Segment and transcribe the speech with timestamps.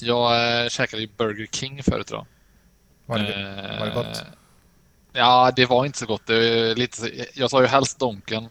[0.00, 2.26] Jag äh, käkade ju Burger King förut idag.
[3.06, 4.06] Var det, var det gott?
[4.06, 4.26] Eh,
[5.12, 6.26] Ja, det var inte så gott.
[6.26, 8.48] Det lite, jag sa ju helst Donken.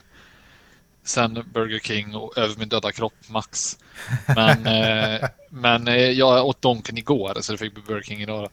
[1.04, 3.78] Sen Burger King och över min döda kropp Max.
[4.26, 8.50] Men, eh, men eh, jag åt Donken igår så det fick bli Burger King idag.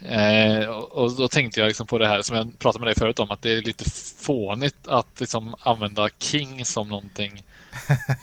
[0.00, 3.18] Eh, och då tänkte jag liksom på det här som jag pratade med dig förut
[3.18, 7.42] om att det är lite fånigt att liksom använda King som någonting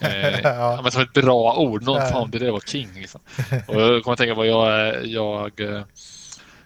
[0.01, 0.91] eh, ja.
[0.91, 1.83] som ett bra ord.
[1.83, 2.89] Någon fan, det där var King.
[2.95, 3.21] Liksom.
[3.67, 5.83] Och jag kommer att tänka på jag, jag eh,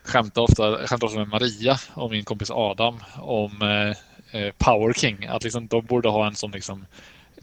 [0.04, 5.26] skämtar ofta, skämtar ofta med Maria och min kompis Adam om eh, eh, Power King.
[5.26, 6.86] Att liksom, de borde ha en sån liksom,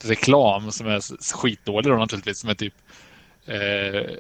[0.00, 2.38] reklam som är skitdålig då naturligtvis.
[2.38, 2.74] Som är typ
[3.46, 4.16] eh,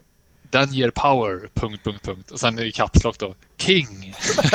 [0.52, 2.30] den ger power, punkt, punkt, punkt.
[2.30, 4.14] Och sen i Caps då, King.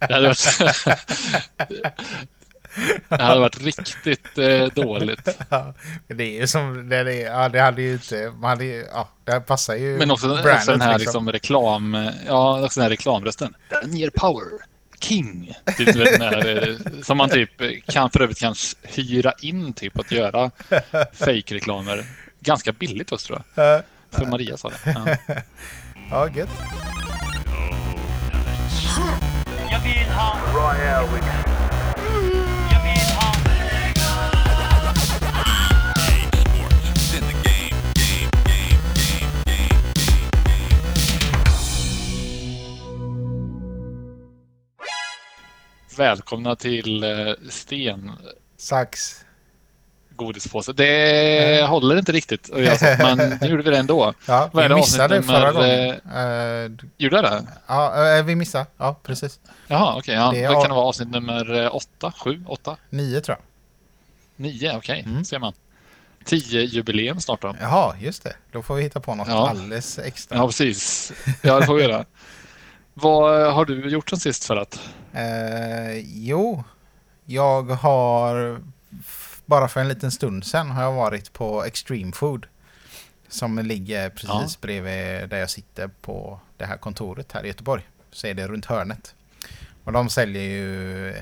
[0.00, 0.58] det, hade varit,
[3.08, 5.38] det hade varit riktigt eh, dåligt.
[5.50, 5.74] Ja,
[6.06, 9.08] det är ju som, det, det, ja, det hade ju inte, man hade ju, ja,
[9.24, 11.26] det passar ju Men också, brandet, också den här liksom.
[11.26, 13.54] liksom reklam, ja, också den här reklamrösten.
[13.82, 14.46] Den ger power.
[15.00, 15.54] King.
[15.76, 17.50] Typ, här, eh, som man typ
[17.86, 20.50] kan för övrigt kan hyra in typ att göra
[21.12, 22.04] fake-reklamer.
[22.40, 23.82] Ganska billigt också tror jag.
[24.10, 24.76] För Maria sa det.
[24.84, 25.34] Ja,
[26.10, 26.48] ja gött.
[29.70, 30.38] Jag vill ha
[45.96, 48.12] Välkomna till eh, Sten.
[48.56, 49.24] Sax.
[50.16, 50.72] Godispåse.
[50.72, 51.70] Det mm.
[51.70, 52.50] håller inte riktigt,
[52.98, 54.14] men nu gjorde vi det ändå.
[54.26, 55.90] Ja, vi missade förra gången.
[55.90, 57.46] Uh, gjorde det?
[57.66, 58.66] Ja, vi missade.
[58.76, 59.40] Ja, precis.
[59.66, 59.98] Jaha, okej.
[59.98, 60.30] Okay, ja.
[60.48, 62.76] Det, det kan det vara avsnitt nummer åtta, sju, åtta?
[62.90, 63.44] Nio tror jag.
[64.44, 64.76] Nio, okej.
[64.76, 65.12] Okay.
[65.12, 65.24] Mm.
[65.24, 65.52] ser man.
[66.24, 67.56] Tio jubileum snart då.
[67.60, 68.36] Jaha, just det.
[68.52, 69.48] Då får vi hitta på något ja.
[69.48, 70.38] alldeles extra.
[70.38, 71.12] Ja, precis.
[71.42, 72.04] Ja, det får vi göra.
[72.94, 74.80] Vad har du gjort sen sist för att?
[75.16, 76.64] Eh, jo,
[77.24, 78.60] jag har
[79.46, 82.46] bara för en liten stund sedan har jag varit på Extreme Food.
[83.28, 84.48] Som ligger precis ja.
[84.60, 87.88] bredvid där jag sitter på det här kontoret här i Göteborg.
[88.10, 89.14] Så är det runt hörnet.
[89.84, 91.14] Och de säljer ju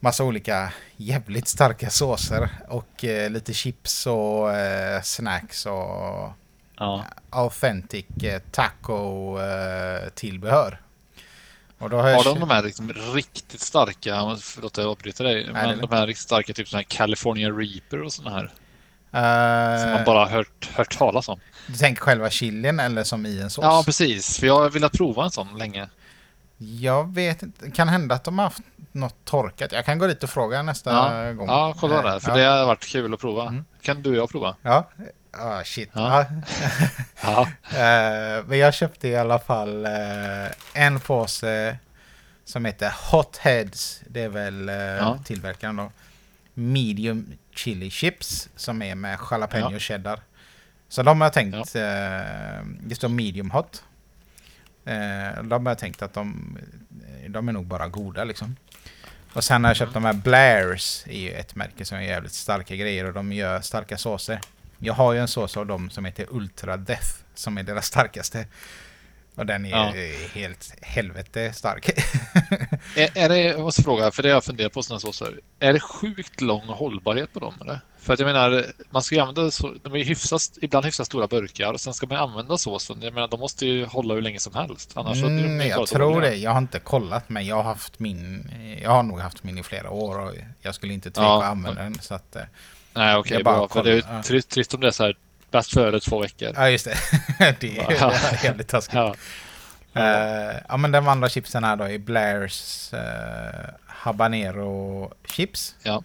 [0.00, 6.32] massa olika jävligt starka såser och eh, lite chips och eh, snacks och
[6.76, 7.04] ja.
[7.30, 10.80] authentic eh, taco-tillbehör.
[11.80, 15.66] Och då har, har de de här liksom riktigt starka, förlåt jag avbryter dig, Nej,
[15.66, 18.52] men de här riktigt starka typ sådana här California Reaper och sådana här?
[19.14, 21.40] Uh, som man bara hört, hört talas om.
[21.66, 23.62] Du tänker själva chilin eller som i en sås?
[23.62, 24.38] Ja, precis.
[24.38, 25.88] För jag har velat prova en sån länge.
[26.58, 27.70] Jag vet inte.
[27.70, 28.60] Kan hända att de har haft
[28.92, 29.72] något torkat.
[29.72, 30.90] Jag kan gå dit och fråga nästa
[31.26, 31.32] ja.
[31.32, 31.48] gång.
[31.48, 32.20] Ja, kolla det.
[32.20, 32.36] För ja.
[32.36, 33.46] det har varit kul att prova.
[33.48, 33.64] Mm.
[33.82, 34.56] Kan du och jag prova?
[34.62, 34.90] Ja,
[35.32, 35.90] Ah, shit.
[35.92, 36.26] Ja.
[37.22, 37.48] ja.
[37.64, 41.78] uh, men jag köpte i alla fall uh, en påse
[42.44, 44.02] som heter Hot Heads.
[44.06, 45.18] Det är väl uh, ja.
[45.24, 45.92] tillverkaren då.
[46.54, 49.78] Medium chili chips som är med jalapeno ja.
[49.78, 50.20] cheddar.
[50.88, 51.80] Så de har jag tänkt, ja.
[52.80, 53.84] det står medium hot.
[55.42, 56.58] de har jag tänkt att de,
[57.28, 58.56] de är nog bara goda liksom.
[59.32, 62.32] Och sen har jag köpt de här Blairs, är ju ett märke som är jävligt
[62.32, 64.40] starka grejer och de gör starka såser.
[64.80, 68.46] Jag har ju en sås av dem som heter Ultra Death som är deras starkaste.
[69.34, 69.92] Och den är ja.
[70.34, 71.88] helt helvete stark.
[72.96, 75.40] är, är det, jag måste fråga, för det har jag funderat på sådana såser.
[75.58, 77.80] Är det sjukt lång hållbarhet på dem eller?
[77.98, 81.26] För att jag menar, man ska ju använda så, de är hyfsat, ibland hyfsat stora
[81.26, 83.02] burkar och sen ska man använda såsen.
[83.02, 84.92] Jag menar, de måste ju hålla hur länge som helst.
[84.94, 86.30] Annars mm, de jag tror dåliga.
[86.30, 86.36] det.
[86.36, 88.50] Jag har inte kollat, men jag har haft min.
[88.82, 91.50] Jag har nog haft min i flera år och jag skulle inte tveka ja, att
[91.50, 91.98] använda den.
[92.00, 92.42] Så att, eh,
[92.92, 93.68] Nej, okej, okay, bra.
[93.68, 95.16] För det är trist, trist om det är så här
[95.50, 96.52] bäst före två veckor.
[96.54, 96.96] Ja, just det.
[97.60, 98.12] det är, ja.
[98.44, 98.94] jävligt taskigt.
[98.94, 99.14] Ja.
[99.96, 103.00] Uh, ja, men de andra chipsen här då är Blairs uh,
[103.86, 105.74] Habanero Chips.
[105.82, 106.02] Ja.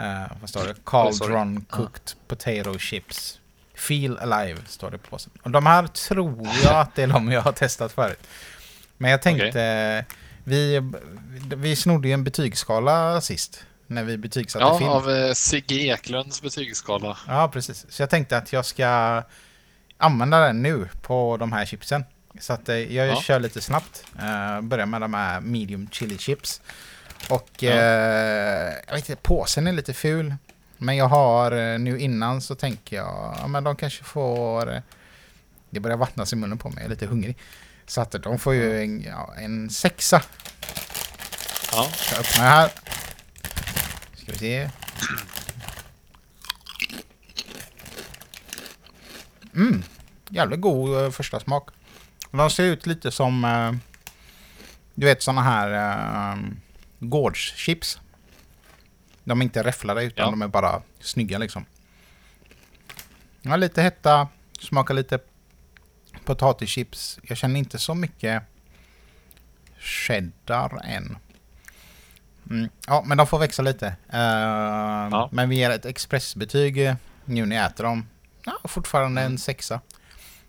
[0.00, 0.74] Uh, vad står det?
[0.84, 2.28] Cauldron oh, Cooked uh.
[2.28, 3.40] Potato Chips.
[3.74, 5.32] Feel Alive står det på påsen.
[5.42, 8.26] Och de här tror jag att det är de jag har testat förut.
[8.96, 10.02] Men jag tänkte, okay.
[10.44, 10.80] vi,
[11.56, 14.90] vi snodde ju en betygsskala sist när vi betygsatte ja, film.
[14.90, 17.18] Ja, av eh, Sigge Eklunds betygsskala.
[17.26, 17.86] Ja, precis.
[17.88, 19.22] Så jag tänkte att jag ska
[19.96, 22.04] använda den nu på de här chipsen.
[22.40, 23.20] Så att eh, jag ja.
[23.20, 24.04] kör lite snabbt.
[24.16, 26.60] Uh, börjar med de här medium chili chips.
[27.30, 27.72] Och ja.
[27.72, 30.34] uh, jag vet inte, påsen är lite ful.
[30.78, 34.82] Men jag har nu innan så tänker jag, ja men de kanske får...
[35.70, 37.36] det börjar vattnas i munnen på mig, jag är lite hungrig.
[37.86, 40.22] Så att de får ju en, ja, en sexa.
[41.72, 41.88] Ja.
[42.10, 42.70] Jag öppnar här.
[44.28, 44.70] Ska vi se.
[49.54, 49.82] Mm.
[50.28, 51.70] jävligt god uh, första smak.
[52.30, 53.72] De ser ut lite som, uh,
[54.94, 56.44] du vet sådana här uh,
[56.98, 58.00] gårdschips.
[59.24, 60.30] De är inte räfflade utan ja.
[60.30, 61.64] de är bara snygga liksom.
[63.42, 64.28] Ja, lite hetta,
[64.60, 65.18] smakar lite
[66.24, 67.18] potatischips.
[67.22, 68.42] Jag känner inte så mycket
[69.78, 71.16] cheddar än.
[72.50, 72.68] Mm.
[72.86, 73.86] Ja, men de får växa lite.
[73.86, 74.18] Uh,
[75.10, 75.28] ja.
[75.32, 78.08] Men vi ger ett expressbetyg nu när jag äter dem.
[78.44, 79.32] Ja, fortfarande mm.
[79.32, 79.80] en sexa.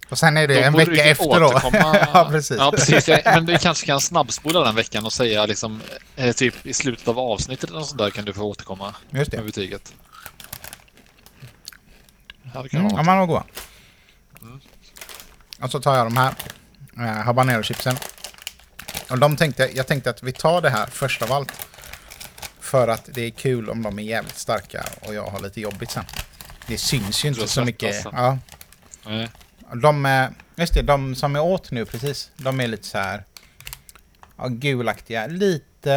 [0.10, 1.62] Och sen är det då en vecka efter då.
[2.14, 2.58] ja, precis.
[2.58, 3.10] Ja, precis.
[3.26, 5.82] Men du kanske kan snabbspola den veckan och säga liksom,
[6.16, 9.38] eh, typ i slutet av avsnittet eller sånt där kan du få återkomma Just det.
[9.38, 9.94] med betyget.
[12.54, 13.44] Ja, det kan mm, ja, man var goda.
[14.42, 14.60] Mm.
[15.62, 16.34] Och så tar jag de här
[16.98, 17.96] eh, habanero-chipsen.
[19.10, 21.69] Och de tänkte, jag tänkte att vi tar det här först av allt.
[22.70, 25.92] För att det är kul om de är jävligt starka och jag har lite jobbigt
[25.92, 26.06] sen.
[26.68, 28.04] Det syns ju inte så mycket.
[28.04, 28.38] Ja.
[29.06, 29.30] Nej.
[29.74, 33.24] De, just det, de som jag åt nu precis, de är lite så här
[34.38, 35.28] ja, gulaktiga.
[35.28, 35.94] Lite,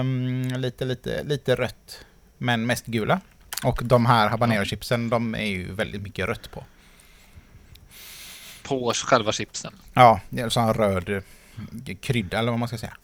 [0.00, 2.04] mm, lite, lite, lite rött.
[2.38, 3.20] Men mest gula.
[3.64, 6.64] Och de här habanero-chipsen, de är ju väldigt mycket rött på.
[8.62, 9.74] På själva chipsen?
[9.94, 11.22] Ja, det är sån röd
[12.00, 12.96] krydda eller vad man ska säga.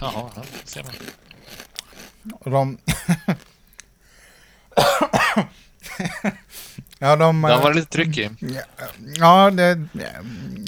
[0.00, 0.92] Jaha, ja, ser man.
[2.32, 2.78] Och de...
[6.98, 7.42] ja, de...
[7.42, 8.30] Den var lite tryck i.
[9.18, 9.88] Ja, det...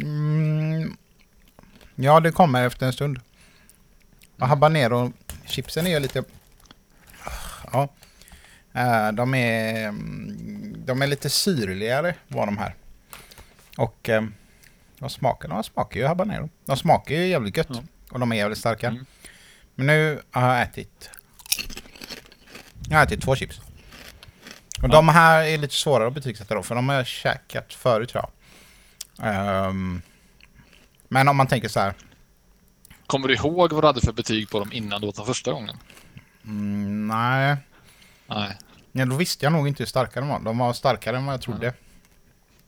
[0.03, 0.97] Mm,
[1.95, 3.21] ja, det kommer efter en stund.
[4.39, 6.25] Och habanero-chipsen är ju lite...
[7.73, 7.89] Ja.
[8.73, 9.93] Eh, de är...
[10.87, 12.75] De är lite syrligare var de här.
[13.77, 14.09] Och...
[14.09, 14.23] Eh,
[14.99, 16.49] de smakar, de smakar ju habanero.
[16.65, 17.67] De smakar ju jävligt gött.
[17.71, 17.83] Ja.
[18.11, 18.89] Och de är jävligt starka.
[18.89, 19.07] Mm.
[19.75, 21.11] Men nu har jag ätit...
[22.91, 23.61] Jag har ätit två chips.
[24.83, 28.09] Och de här är lite svårare att betygsätta då, för de har jag käkat förut
[28.09, 28.31] tror jag.
[29.69, 30.03] Um,
[31.09, 31.95] men om man tänker så här.
[33.07, 35.53] Kommer du ihåg vad du hade för betyg på dem innan du åt dem första
[35.53, 35.77] gången?
[36.45, 37.57] Mm, nej.
[38.27, 38.57] Nej.
[38.93, 40.41] Ja, då visste jag nog inte hur starka de var.
[40.41, 41.75] De var starkare än vad jag trodde.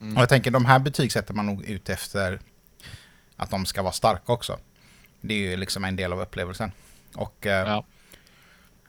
[0.01, 0.17] Mm.
[0.17, 2.39] Och jag tänker de här betygsätter man nog ut efter
[3.35, 4.59] att de ska vara starka också.
[5.21, 6.71] Det är ju liksom en del av upplevelsen.
[7.15, 7.67] Och eh,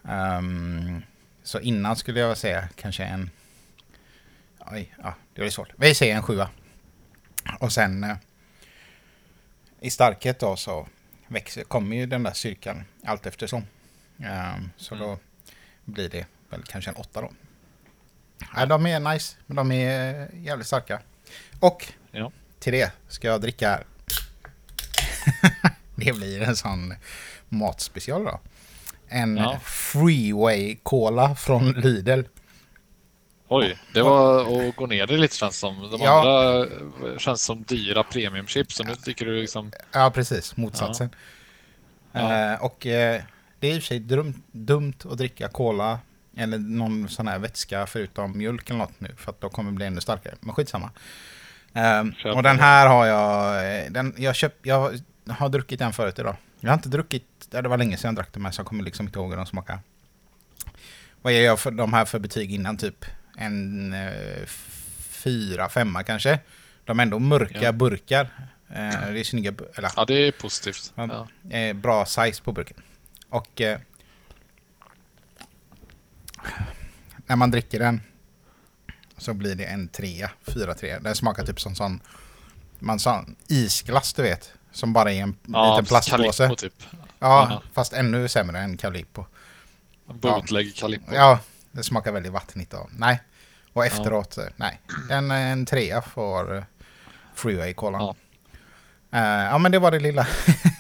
[0.03, 0.39] ja.
[0.39, 1.03] um,
[1.43, 3.31] så innan skulle jag säga kanske en...
[4.59, 5.69] Oj, ja, det var svårt.
[5.77, 6.51] Vi säger en sjua.
[7.59, 8.17] Och sen uh,
[9.81, 10.89] i starkhet då så
[11.27, 13.63] växer, kommer ju den där styrkan allt eftersom.
[14.17, 15.07] Um, så mm.
[15.07, 15.19] då
[15.85, 17.33] blir det väl kanske en åtta då.
[18.57, 21.01] Ja, de är nice, men de är jävligt starka.
[21.61, 22.33] Och ja.
[22.59, 23.83] till det ska jag dricka...
[25.95, 26.95] det blir en sån
[27.49, 28.41] matspecial då.
[29.13, 29.59] En ja.
[29.65, 32.23] Freeway Cola från Lidl.
[33.49, 35.91] Oj, det var att gå ner det lite känns som.
[35.91, 36.19] De ja.
[36.19, 39.73] andra känns som dyra premiumchips och nu tycker du liksom...
[39.93, 40.57] Ja, precis.
[40.57, 41.11] Motsatsen.
[42.13, 42.53] Ja.
[42.53, 43.23] Uh, och uh,
[43.61, 45.99] det är i och för sig dum, dumt att dricka cola
[46.37, 49.77] eller någon sån här vätska förutom mjölk eller något nu för att då kommer det
[49.77, 50.35] bli ännu starkare.
[50.41, 50.91] Men skitsamma.
[51.75, 56.19] Um, och den här har jag, eh, den, jag, köpt, jag har druckit den förut
[56.19, 56.37] idag.
[56.61, 58.85] Jag har inte druckit, det var länge sedan jag drack den med så jag kommer
[58.85, 59.79] liksom inte ihåg hur de smakar.
[61.23, 62.77] Vad ger jag för de här för betyg innan?
[62.77, 63.05] Typ
[63.37, 64.47] en eh,
[64.99, 66.39] fyra, femma kanske.
[66.85, 67.73] De är ändå mörka ja.
[67.73, 68.31] burkar.
[68.69, 70.93] Eh, det är snygga, eller, ja det är positivt.
[70.95, 71.29] Ja.
[71.51, 72.83] Eh, bra size på burken.
[73.29, 73.79] Och eh,
[77.27, 78.01] när man dricker den
[79.17, 81.01] så blir det en trea, fyra trea.
[81.01, 82.01] Den smakar typ som sån,
[82.79, 84.53] man sa isglass du vet.
[84.73, 86.43] Som bara är en ja, liten plastpåse.
[86.43, 86.83] Calippo typ.
[87.19, 87.63] Ja, Aha.
[87.73, 89.25] fast ännu sämre än Calippo.
[90.07, 90.73] Bootleg ja.
[90.77, 91.15] Calippo.
[91.15, 91.39] Ja,
[91.73, 92.91] det smakar väldigt vattnigt av.
[92.97, 93.21] Nej.
[93.73, 94.45] Och efteråt, ja.
[94.57, 94.81] nej.
[95.11, 96.63] En, en trea för uh,
[97.35, 97.99] Freeway Cola.
[97.99, 98.15] Ja.
[99.15, 100.27] Uh, ja men det var det lilla.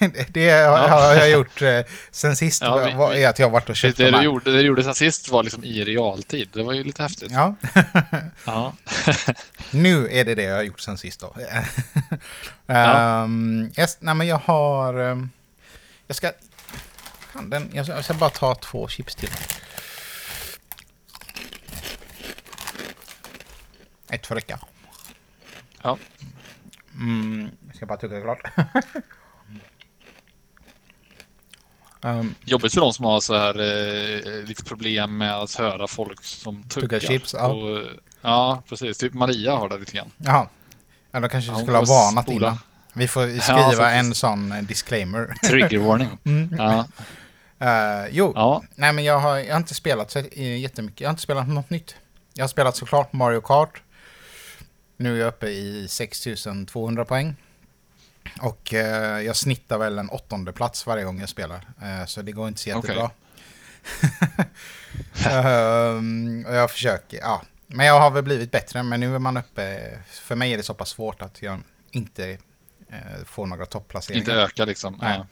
[0.29, 1.15] det har, ja.
[1.15, 2.63] jag gjort uh, sen sist.
[2.63, 4.67] Ja, vi, var, är att jag varit och köpt det, det, du gjorde, det du
[4.67, 6.49] gjorde sen sist var liksom i realtid.
[6.53, 7.33] Det var ju lite häftigt.
[7.33, 7.55] Ja.
[8.45, 8.73] ja.
[9.71, 11.35] nu är det det jag har gjort sen sist då.
[12.67, 14.99] um, yes, nej men jag har...
[14.99, 15.31] Um,
[16.07, 16.33] jag ska...
[17.33, 19.31] Handen, jag ska, jag ska bara ta två chips till.
[24.11, 24.59] Ett för räcka.
[25.83, 25.99] Ja.
[26.95, 28.43] Mm, jag ska bara tugga klart.
[32.01, 36.25] um, Jobbigt för de som har så här eh, lite problem med att höra folk
[36.25, 36.89] som tuggar.
[36.89, 37.47] tuggar chips, ja.
[37.47, 37.87] Och,
[38.23, 38.99] ja, precis.
[38.99, 40.11] Typ Maria har det lite grann.
[40.17, 40.49] Jaha.
[41.11, 42.59] Ja, då kanske vi skulle ha varnat innan.
[42.93, 45.35] Vi får skriva ja, en sån eh, disclaimer.
[45.49, 46.19] Trigger warning.
[46.25, 46.55] mm.
[46.59, 46.87] ja.
[47.63, 48.63] Uh, jo, ja.
[48.75, 51.01] nej men jag har, jag har inte spelat så jättemycket.
[51.01, 51.97] Jag har inte spelat något nytt.
[52.35, 53.82] Jag har spelat såklart Mario Kart.
[55.03, 57.37] Nu är jag uppe i 6200 poäng.
[58.41, 61.69] Och eh, jag snittar väl en åttonde plats varje gång jag spelar.
[61.83, 63.11] Eh, så det går inte så jättebra.
[65.15, 65.41] Okay.
[65.97, 67.43] um, och jag försöker, ja.
[67.67, 69.99] Men jag har väl blivit bättre, men nu är man uppe...
[70.07, 72.31] För mig är det så pass svårt att jag inte
[72.89, 74.21] eh, får några topplaceringar.
[74.21, 74.99] Inte öka liksom.
[75.03, 75.27] Ja.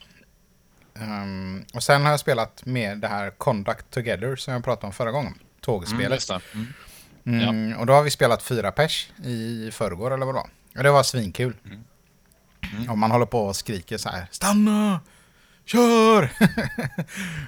[0.94, 4.92] Um, och sen har jag spelat med det här Conduct Together som jag pratade om
[4.92, 5.38] förra gången.
[5.60, 6.30] Tågspelet.
[6.30, 6.72] Mm,
[7.34, 7.48] mm.
[7.48, 7.78] Mm, ja.
[7.78, 10.50] Och då har vi spelat fyra pers i förrgår eller vad det var.
[10.76, 11.56] Och det var svinkul.
[11.64, 11.84] Mm.
[12.72, 12.90] Mm.
[12.90, 14.26] Och man håller på och skriker så här.
[14.30, 15.00] Stanna!
[15.64, 16.30] Kör!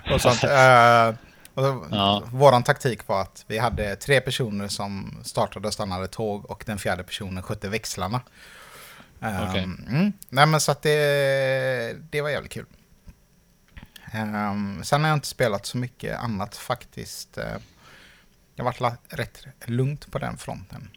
[0.15, 0.45] och sånt.
[0.45, 1.15] uh,
[1.55, 2.23] och ja.
[2.33, 6.79] Våran taktik var att vi hade tre personer som startade och stannade tåg och den
[6.79, 8.21] fjärde personen skötte växlarna.
[9.21, 9.63] Um, okay.
[9.63, 10.13] mm.
[10.29, 12.67] Nej men så att det, det var jävligt kul.
[14.15, 17.39] Um, sen har jag inte spelat så mycket annat faktiskt.
[17.39, 17.45] Uh,
[18.63, 20.91] det har varit rätt lugnt på den fronten.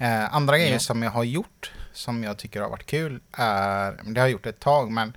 [0.00, 4.20] Uh, andra grejer som jag har gjort som jag tycker har varit kul är, det
[4.20, 5.16] har jag gjort ett tag, men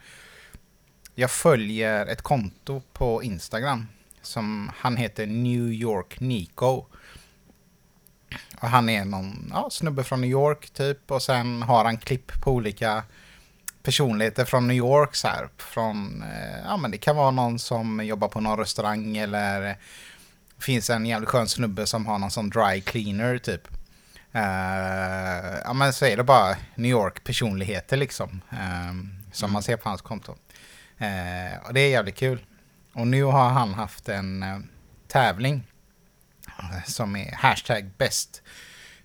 [1.16, 3.88] jag följer ett konto på Instagram
[4.22, 6.86] som han heter New York Nico.
[8.62, 12.42] Och han är någon ja, snubbe från New York typ och sen har han klipp
[12.42, 13.04] på olika
[13.84, 15.50] personligheter från New York så här.
[15.58, 19.78] Från, eh, ja men det kan vara någon som jobbar på någon restaurang eller
[20.60, 23.68] finns en jävligt skön snubbe som har någon sån dry cleaner typ.
[24.36, 28.42] Uh, ja men så är det bara New York personligheter liksom.
[28.50, 29.54] Um, som mm.
[29.54, 30.32] man ser på hans konto.
[30.32, 32.46] Uh, och det är jävligt kul.
[32.94, 34.60] Och nu har han haft en uh,
[35.08, 35.64] tävling.
[36.86, 38.42] Som är hashtag best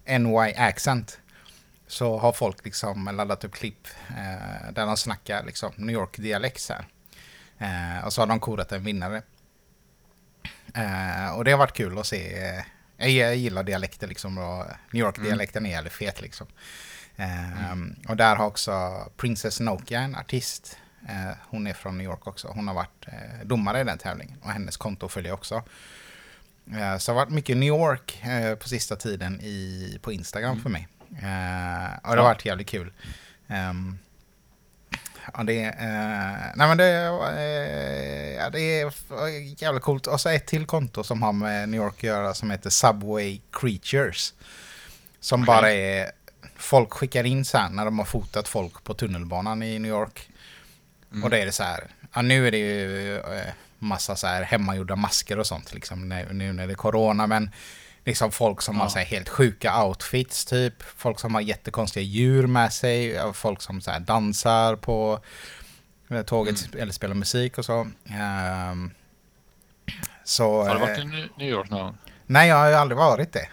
[0.06, 1.18] NY accent.
[1.86, 3.88] Så har folk liksom laddat upp klipp
[4.72, 6.70] där de snackar liksom New York-dialekt
[8.04, 9.22] och så har de kodat en vinnare.
[11.36, 12.62] Och det har varit kul att se
[12.96, 15.70] jag gillar dialekter liksom och New York-dialekten mm.
[15.70, 16.46] är jävligt fet liksom.
[17.16, 17.72] Mm.
[17.72, 18.72] Um, och där har också
[19.16, 22.48] Princess Nokia, en artist, uh, hon är från New York också.
[22.48, 25.54] Hon har varit uh, domare i den tävlingen och hennes konto följer också.
[25.54, 28.22] Uh, så det har varit mycket New York
[28.60, 30.62] på sista tiden i, på Instagram mm.
[30.62, 30.88] för mig.
[32.02, 32.92] och det har varit jävligt kul.
[33.46, 33.98] Um,
[35.34, 38.92] Ja, det, eh, nej men det, eh, ja, det är
[39.62, 40.06] jävligt coolt.
[40.06, 43.40] Och så ett till konto som har med New York att göra som heter Subway
[43.52, 44.34] Creatures.
[45.20, 45.54] Som okay.
[45.54, 46.10] bara är...
[46.56, 50.30] Folk skickar in så här när de har fotat folk på tunnelbanan i New York.
[51.12, 51.24] Mm.
[51.24, 54.42] Och då är det så här, ja, nu är det ju eh, massa så här
[54.42, 57.26] hemmagjorda masker och sånt liksom nu när det är corona.
[57.26, 57.50] Men
[58.04, 58.82] liksom folk som ja.
[58.82, 60.82] har så helt sjuka outfits typ.
[60.82, 63.20] Folk som har jättekonstiga djur med sig.
[63.34, 65.20] Folk som så dansar på
[66.08, 66.82] eh, tåget mm.
[66.82, 67.80] eller spelar musik och så.
[67.80, 68.90] Um,
[70.24, 71.96] så har du varit i New York någon gång?
[72.26, 73.48] Nej, jag har ju aldrig varit det.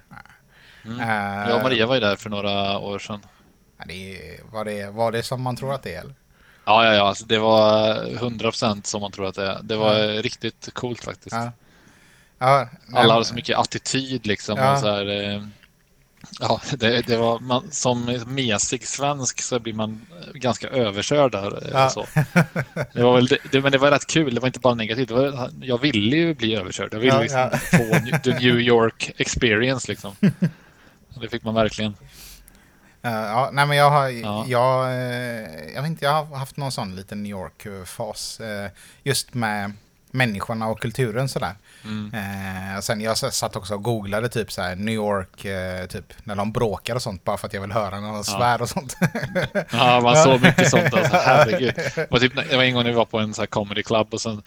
[0.86, 1.00] Mm.
[1.00, 3.25] Uh, jag och Maria var ju där för några år sedan.
[3.88, 6.00] Det, var, det, var det som man tror att det är?
[6.00, 6.15] Eller?
[6.65, 7.03] Ja, ja, ja.
[7.03, 9.60] Alltså, det var 100% som man tror att det är.
[9.63, 10.22] Det var mm.
[10.22, 11.36] riktigt coolt faktiskt.
[11.36, 11.51] Ja.
[12.41, 14.57] Ja, Alla har så mycket attityd liksom.
[14.57, 14.74] Ja.
[14.74, 15.43] Och så här, eh,
[16.39, 20.01] ja, det, det, var, man, som mesig svensk så blir man
[20.33, 21.67] ganska överkörd där.
[21.67, 21.89] Eh, ja.
[21.89, 22.05] Så.
[22.93, 24.36] Det var väl, det, men det var rätt kul.
[24.36, 25.12] Det var inte bara negativt.
[25.12, 26.93] Var, jag ville ju bli överkörd.
[26.93, 29.91] Jag ville ja, liksom få the New York experience.
[29.91, 30.15] Liksom.
[31.21, 31.95] Det fick man verkligen.
[33.01, 34.45] Ja, nej men jag har, ja.
[34.48, 34.93] jag,
[35.75, 38.41] jag vet inte, jag har haft någon sån liten New York-fas.
[39.03, 39.74] Just med
[40.12, 41.56] människorna och kulturen sådär.
[41.84, 42.13] Mm.
[42.13, 46.51] Eh, sen jag satt också och googlade typ så New York, eh, typ när de
[46.51, 48.24] bråkar och sånt bara för att jag vill höra när de ja.
[48.24, 48.98] svär och sånt.
[49.72, 51.74] ja, man såg mycket sånt alltså, herregud.
[51.75, 53.84] Det var, typ, det var en gång när vi var på en så här comedy
[53.84, 54.41] club och sen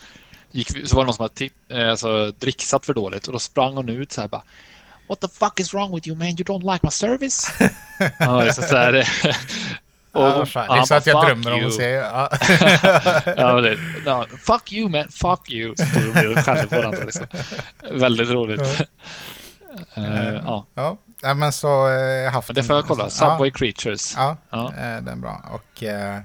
[0.51, 3.77] gick så var det någon som hade eh, alltså, dricksat för dåligt och då sprang
[3.77, 4.43] hon ut så här bara
[5.09, 6.29] What the fuck is wrong with you man?
[6.29, 7.53] You don't like my service?
[8.19, 9.09] ja, så, så här,
[10.15, 11.91] och, ja, det är så att jag drömmer om att se.
[11.91, 12.31] Ja.
[13.37, 15.75] ja, det, no, fuck you man, fuck you.
[15.77, 17.05] Skäller på varandra.
[17.05, 17.27] Liksom.
[17.91, 18.61] Väldigt roligt.
[19.99, 20.67] uh, ja.
[20.75, 20.97] ja.
[21.25, 23.11] Ja, men så eh, haft men det får jag kolla.
[23.11, 23.59] Subway ja.
[23.59, 24.15] Creatures.
[24.17, 24.67] Ja, ja.
[24.67, 25.43] Eh, den är bra.
[25.53, 26.21] Och eh,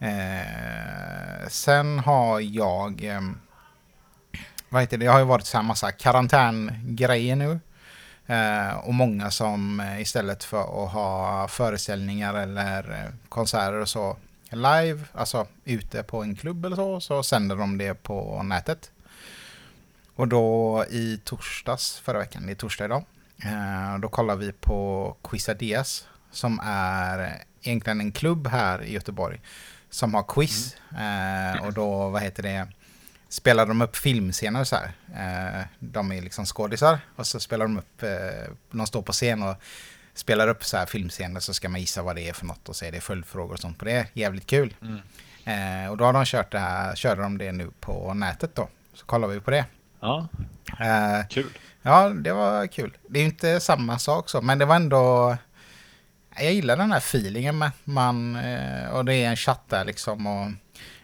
[0.00, 0.28] mm.
[0.28, 3.04] eh, sen har jag...
[3.04, 3.20] Eh,
[4.68, 5.04] vad heter det?
[5.04, 7.60] Det har ju varit så här massa karantängrejer nu.
[8.28, 14.16] Eh, och många som eh, istället för att ha föreställningar eller eh, konserter och så
[14.50, 18.90] live, alltså ute på en klubb eller så, så sänder de det på nätet.
[20.14, 23.04] Och då i torsdags förra veckan, det är torsdag idag,
[24.00, 29.40] då kollar vi på Quizadias som är egentligen en klubb här i Göteborg
[29.90, 30.76] som har quiz.
[30.96, 31.64] Mm.
[31.64, 32.68] och då, vad heter det,
[33.28, 34.92] spelar de upp filmscener så här.
[35.14, 39.42] Eh, de är liksom skådisar och så spelar de upp, eh, de står på scen
[39.42, 39.56] och
[40.14, 42.76] spelar upp så här filmscener så ska man gissa vad det är för något och
[42.76, 44.06] så är det följdfrågor och sånt på det.
[44.12, 44.74] Jävligt kul.
[44.82, 45.00] Mm.
[45.44, 48.68] Eh, och då har de kört det här, körde de det nu på nätet då.
[48.94, 49.64] Så kollar vi på det.
[50.00, 50.28] Ja,
[51.30, 51.58] kul.
[51.82, 52.96] Ja, det var kul.
[53.08, 55.36] Det är ju inte samma sak så, men det var ändå...
[56.40, 58.36] Jag gillar den här feelingen med man...
[58.92, 60.50] Och det är en chatt där liksom och...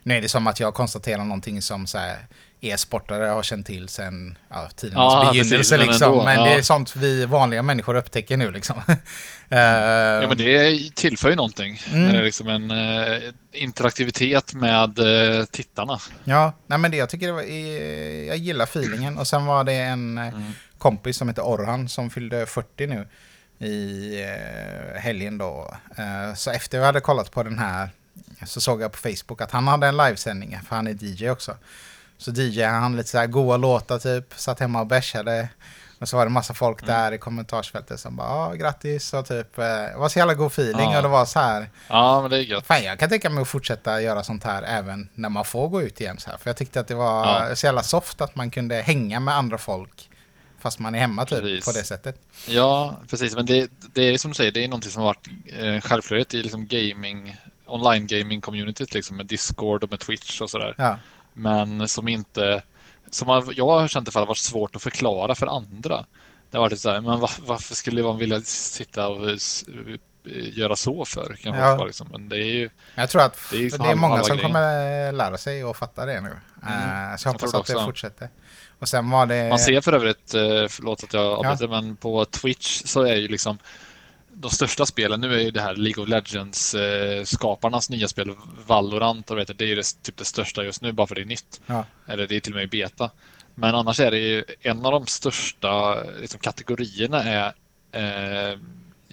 [0.07, 2.27] Nu är det som att jag konstaterar någonting som så här
[2.61, 5.77] e-sportare har känt till sen ja, tidens ja, begynnelse.
[5.77, 6.17] Precis, liksom.
[6.17, 6.45] Men, men ja.
[6.45, 8.51] det är sånt vi vanliga människor upptäcker nu.
[8.51, 8.77] Liksom.
[9.49, 11.81] ja, men det tillför ju någonting.
[11.93, 12.13] Mm.
[12.13, 15.99] Det är liksom en uh, interaktivitet med uh, tittarna.
[16.25, 17.43] Ja, nej, men det jag tycker det var,
[18.29, 19.19] jag gillar feelingen.
[19.19, 20.53] Och sen var det en mm.
[20.79, 23.09] kompis som heter Orhan som fyllde 40 nu
[23.67, 25.75] i uh, helgen då.
[26.37, 27.89] så efter vi hade kollat på den här
[28.47, 31.57] så såg jag på Facebook att han hade en livesändning, för han är DJ också.
[32.19, 35.49] Så DJ han lite så här goa låtar typ, satt hemma och bärsade.
[35.99, 36.95] Och så var det massa folk mm.
[36.95, 40.47] där i kommentarsfältet som bara ja, grattis och typ, eh, det var så jävla god
[40.47, 40.97] feeling ja.
[40.97, 41.71] och det var så här.
[41.89, 42.67] Ja, men det är gött.
[42.67, 45.83] Fan, jag kan tänka mig att fortsätta göra sånt här även när man får gå
[45.83, 46.37] ut igen så här.
[46.37, 47.57] För jag tyckte att det var ja.
[47.57, 50.11] så jävla soft att man kunde hänga med andra folk
[50.65, 51.65] fast man är hemma typ precis.
[51.65, 52.17] på det sättet.
[52.49, 53.37] Ja, precis.
[53.37, 56.35] Men det, det är som du säger, det är någonting som har varit eh, självklarhet
[56.35, 60.75] i liksom gaming, online gaming communityt liksom med Discord och med Twitch och sådär.
[60.79, 60.99] Ja
[61.35, 62.63] men som inte
[63.11, 66.07] som jag har känt i fall varit svårt att förklara för andra.
[66.51, 69.29] Det har varit så här, men varför skulle man vilja sitta och
[70.53, 71.37] göra så för?
[71.43, 71.85] Kan ja.
[71.85, 72.09] liksom.
[72.11, 74.53] Men det är ju, jag tror att det är, det är många som grejen.
[74.53, 76.37] kommer lära sig och fatta det nu.
[76.67, 77.11] Mm.
[77.11, 78.29] Uh, så jag hoppas jag att det fortsätter.
[78.79, 79.49] Och sen var det...
[79.49, 81.81] Man ser för övrigt, eh, förlåt att jag avbryter, ja.
[81.81, 83.59] men på Twitch så är ju liksom
[84.35, 88.35] de största spelen, nu är ju det här League of Legends eh, skaparnas nya spel
[88.67, 91.21] Valorant och vet, det är ju det, typ det största just nu bara för det
[91.21, 91.61] är nytt.
[91.67, 91.85] Ja.
[92.07, 93.11] Eller det är till och med i beta.
[93.55, 97.53] Men annars är det ju en av de största liksom, kategorierna är
[97.93, 98.59] eh,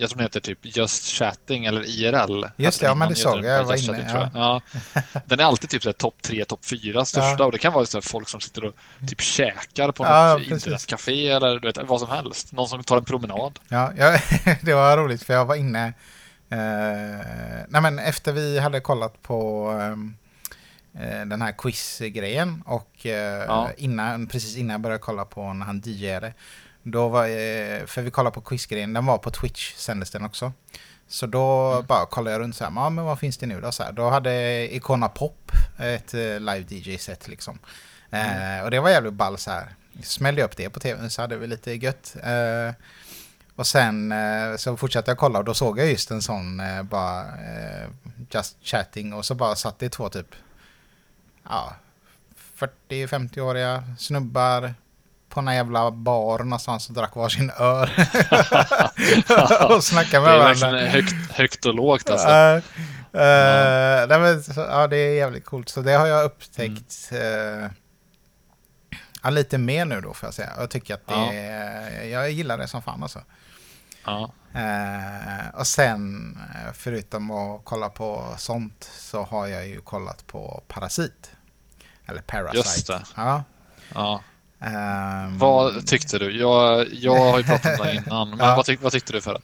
[0.02, 2.46] jag tror den heter typ Just Chatting eller IRL.
[2.58, 3.46] Just det, ja, men det såg jag.
[3.46, 4.30] Jag var inne.
[4.34, 4.62] Ja.
[4.94, 5.02] Ja.
[5.26, 7.46] Den är alltid typ topp tre, topp fyra största ja.
[7.46, 8.74] och det kan vara så folk som sitter och
[9.10, 12.52] typ käkar på ja, något internetcafé eller du vet, vad som helst.
[12.52, 13.60] Någon som tar en promenad.
[13.68, 14.20] Ja, ja
[14.62, 15.94] det var roligt för jag var inne.
[16.50, 17.26] Eh,
[17.68, 19.72] nej men efter vi hade kollat på
[20.94, 25.82] eh, den här quiz-grejen och eh, innan, precis innan jag började kolla på när han
[25.86, 26.34] DJade
[26.84, 30.54] då var, eh, för vi kollade på quizgrejen, den var på Twitch sändes den också.
[31.08, 31.86] Så då mm.
[31.86, 33.72] bara kollade jag runt så här, ja men vad finns det nu då?
[33.72, 37.60] Så här, då hade Icona Pop ett eh, live DJ-set liksom.
[38.12, 38.60] Mm.
[38.60, 39.76] Eh, och det var jävligt ball så här.
[40.04, 42.16] Smällde upp det på tvn så hade vi lite gött.
[42.24, 42.74] Eh,
[43.56, 46.84] och sen eh, så fortsatte jag kolla och då såg jag just en sån eh,
[46.84, 47.26] bara
[48.30, 50.36] just chatting och så bara satt det två typ
[51.44, 51.76] ja,
[52.90, 54.74] 40-50-åriga snubbar
[55.32, 57.90] på en jävla bar någonstans och drack varsin öl.
[59.76, 60.72] och snackade med varandra.
[60.72, 62.28] Det är högt, högt och lågt alltså.
[62.28, 64.08] Uh, uh.
[64.08, 65.70] Nej, men, ja, det är jävligt coolt.
[65.70, 67.64] Så det har jag upptäckt mm.
[67.64, 67.70] uh,
[69.24, 70.50] ja, lite mer nu då får jag säga.
[70.58, 71.34] Jag tycker att det ja.
[71.34, 73.22] är, jag gillar det som fan alltså.
[74.06, 74.32] Ja.
[74.56, 76.38] Uh, och sen,
[76.74, 81.32] förutom att kolla på sånt, så har jag ju kollat på Parasit.
[82.06, 82.58] Eller Parasite.
[82.58, 83.02] Just det.
[83.16, 83.44] Ja.
[83.94, 84.22] ja.
[84.66, 86.32] Um, vad tyckte du?
[86.40, 88.56] Jag, jag har ju pratat om det innan, men ja.
[88.56, 89.42] vad, tyck, vad, tyckte du för det?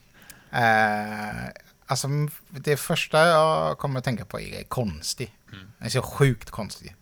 [0.57, 1.49] Uh,
[1.85, 2.07] alltså,
[2.49, 5.33] det första jag kommer att tänka på är konstig.
[5.53, 5.71] Mm.
[5.77, 6.95] Den är så sjukt konstig.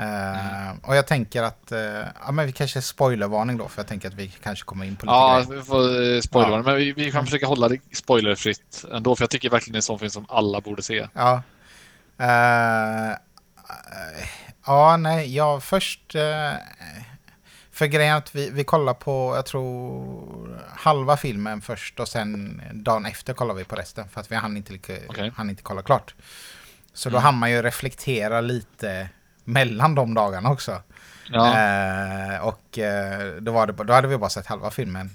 [0.00, 0.78] Uh, mm.
[0.78, 1.78] Och jag tänker att, uh,
[2.26, 5.06] ja men vi kanske spoilervarning då, för jag tänker att vi kanske kommer in på
[5.06, 5.60] lite Ja, grejer.
[5.60, 6.72] vi får spoilervarning, ja.
[6.72, 9.78] men vi, vi, kan försöka hålla det spoilerfritt ändå, för jag tycker verkligen det är
[9.78, 11.08] en sån film som alla borde se.
[11.12, 11.42] Ja.
[12.20, 13.16] Uh,
[14.66, 16.14] ja, nej, jag först
[17.76, 23.06] för grejen att vi, vi kollar på, jag tror, halva filmen först och sen dagen
[23.06, 24.08] efter kollar vi på resten.
[24.08, 24.74] För att vi hann inte,
[25.08, 25.30] okay.
[25.36, 26.14] hann inte kolla klart.
[26.92, 27.24] Så då mm.
[27.24, 29.08] hann man ju reflektera lite
[29.44, 30.82] mellan de dagarna också.
[31.30, 31.48] Ja.
[31.48, 35.10] Eh, och eh, då, var det, då hade vi bara sett halva filmen.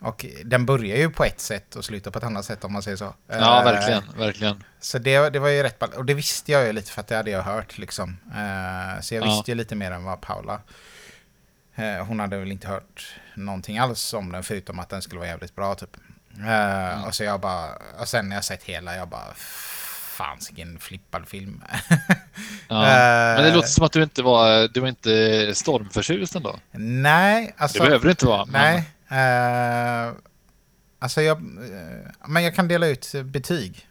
[0.00, 2.82] Och den börjar ju på ett sätt och slutar på ett annat sätt om man
[2.82, 3.14] säger så.
[3.26, 4.64] Ja, eh, verkligen, verkligen.
[4.80, 7.16] Så det, det var ju rätt Och det visste jag ju lite för att det
[7.16, 8.16] hade jag hört liksom.
[8.34, 10.60] Eh, så jag visste ju lite mer än vad Paula
[12.06, 15.54] hon hade väl inte hört någonting alls om den förutom att den skulle vara jävligt
[15.54, 15.96] bra typ.
[16.38, 17.04] Mm.
[17.04, 17.68] Och så jag bara,
[18.00, 19.34] och sen när jag sett hela, jag bara
[20.14, 21.64] fan vilken flippad film.
[22.68, 22.80] ja.
[23.36, 26.56] Men det låter som att du inte var, du var inte stormförtjust ändå?
[26.72, 27.78] Nej, alltså.
[27.78, 28.44] Det behöver det inte vara.
[28.44, 28.84] Nej.
[29.08, 30.08] Men...
[30.08, 30.14] Uh,
[30.98, 31.42] alltså jag,
[32.26, 33.88] men jag kan dela ut betyg.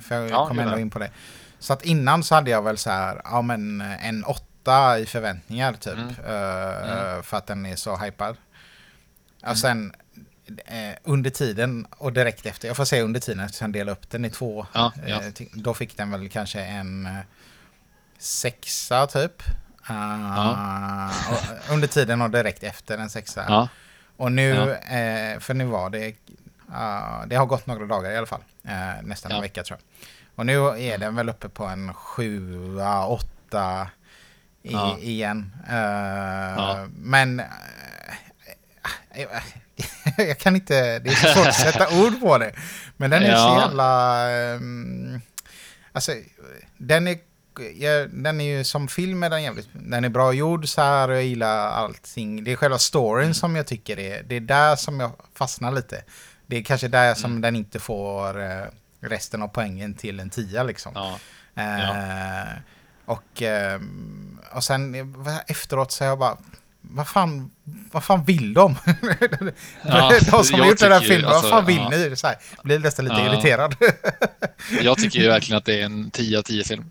[0.00, 1.10] För jag ja, kommer ändå in på det.
[1.58, 5.06] Så att innan så hade jag väl så här, ja men en åtta åtta i
[5.06, 5.92] förväntningar typ.
[5.92, 6.08] Mm.
[6.08, 7.22] Uh, mm.
[7.22, 8.36] För att den är så hypad.
[9.40, 9.56] Och mm.
[9.56, 9.92] sen
[10.66, 14.10] eh, under tiden och direkt efter, jag får säga under tiden eftersom jag delade upp
[14.10, 14.66] den i två.
[14.72, 15.22] Ja, ja.
[15.22, 17.12] Eh, då fick den väl kanske en eh,
[18.18, 19.42] sexa typ.
[19.90, 19.96] Uh,
[20.36, 21.10] ja.
[21.70, 23.44] under tiden och direkt efter en sexa.
[23.48, 23.68] Ja.
[24.16, 28.26] Och nu, eh, för nu var det, uh, det har gått några dagar i alla
[28.26, 28.42] fall.
[29.02, 30.08] Nästan en vecka tror jag.
[30.34, 33.88] Och nu är den väl uppe på en sjua, åtta
[34.62, 35.52] i, igen.
[36.96, 37.42] Men
[40.16, 42.52] jag kan inte, det är så svårt att sätta ord på det.
[42.96, 43.36] Men den är ja.
[43.36, 44.54] så jävla...
[44.54, 45.20] Um,
[45.92, 46.12] alltså,
[46.76, 47.18] den är,
[47.74, 49.68] ja, den är ju som film är den jävligt...
[49.72, 52.44] Den är bra gjord så här och jag gillar allting.
[52.44, 54.22] Det är själva storyn som jag tycker är...
[54.22, 56.04] Det är där som jag fastnar lite.
[56.46, 57.42] Det är kanske där som mm.
[57.42, 58.64] den inte får uh,
[59.00, 60.92] resten av poängen till en tia liksom.
[60.94, 61.18] Ja.
[61.58, 62.52] Uh,
[63.04, 63.82] och, uh,
[64.56, 65.14] och sen
[65.46, 66.36] efteråt så jag bara
[66.82, 67.50] vad fan,
[67.92, 68.76] vad fan vill de?
[69.82, 71.88] Ja, de som har gjort den här filmen, alltså, vad fan vill ja.
[71.88, 72.16] ni?
[72.16, 73.32] Så här, blir nästan lite ja.
[73.32, 73.76] irriterad.
[74.82, 76.90] jag tycker ju verkligen att det är en 10 av 10 film.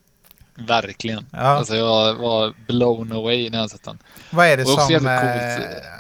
[0.56, 1.26] Verkligen.
[1.32, 1.40] Ja.
[1.40, 3.98] Alltså jag var blown away när jag sett den.
[4.30, 4.76] Vad är det som...
[4.76, 5.04] Coolt.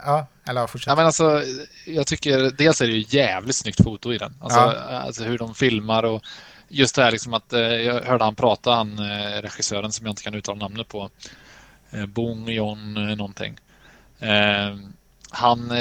[0.05, 0.87] Ja, eller fortsätt.
[0.87, 1.43] Ja, men alltså,
[1.85, 4.35] jag tycker dels är det ju jävligt snyggt foto i den.
[4.41, 4.97] Alltså, ja.
[4.97, 6.23] alltså hur de filmar och
[6.71, 10.11] just det här liksom att eh, jag hörde han prata, han eh, regissören som jag
[10.11, 11.09] inte kan uttala namnet på.
[11.91, 13.57] Eh, Bong Jon någonting.
[15.29, 15.71] Han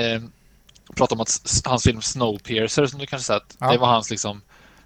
[0.97, 3.73] pratade om att hans film Snowpiercer som du kanske sett, ja.
[3.73, 4.43] det var hans liksom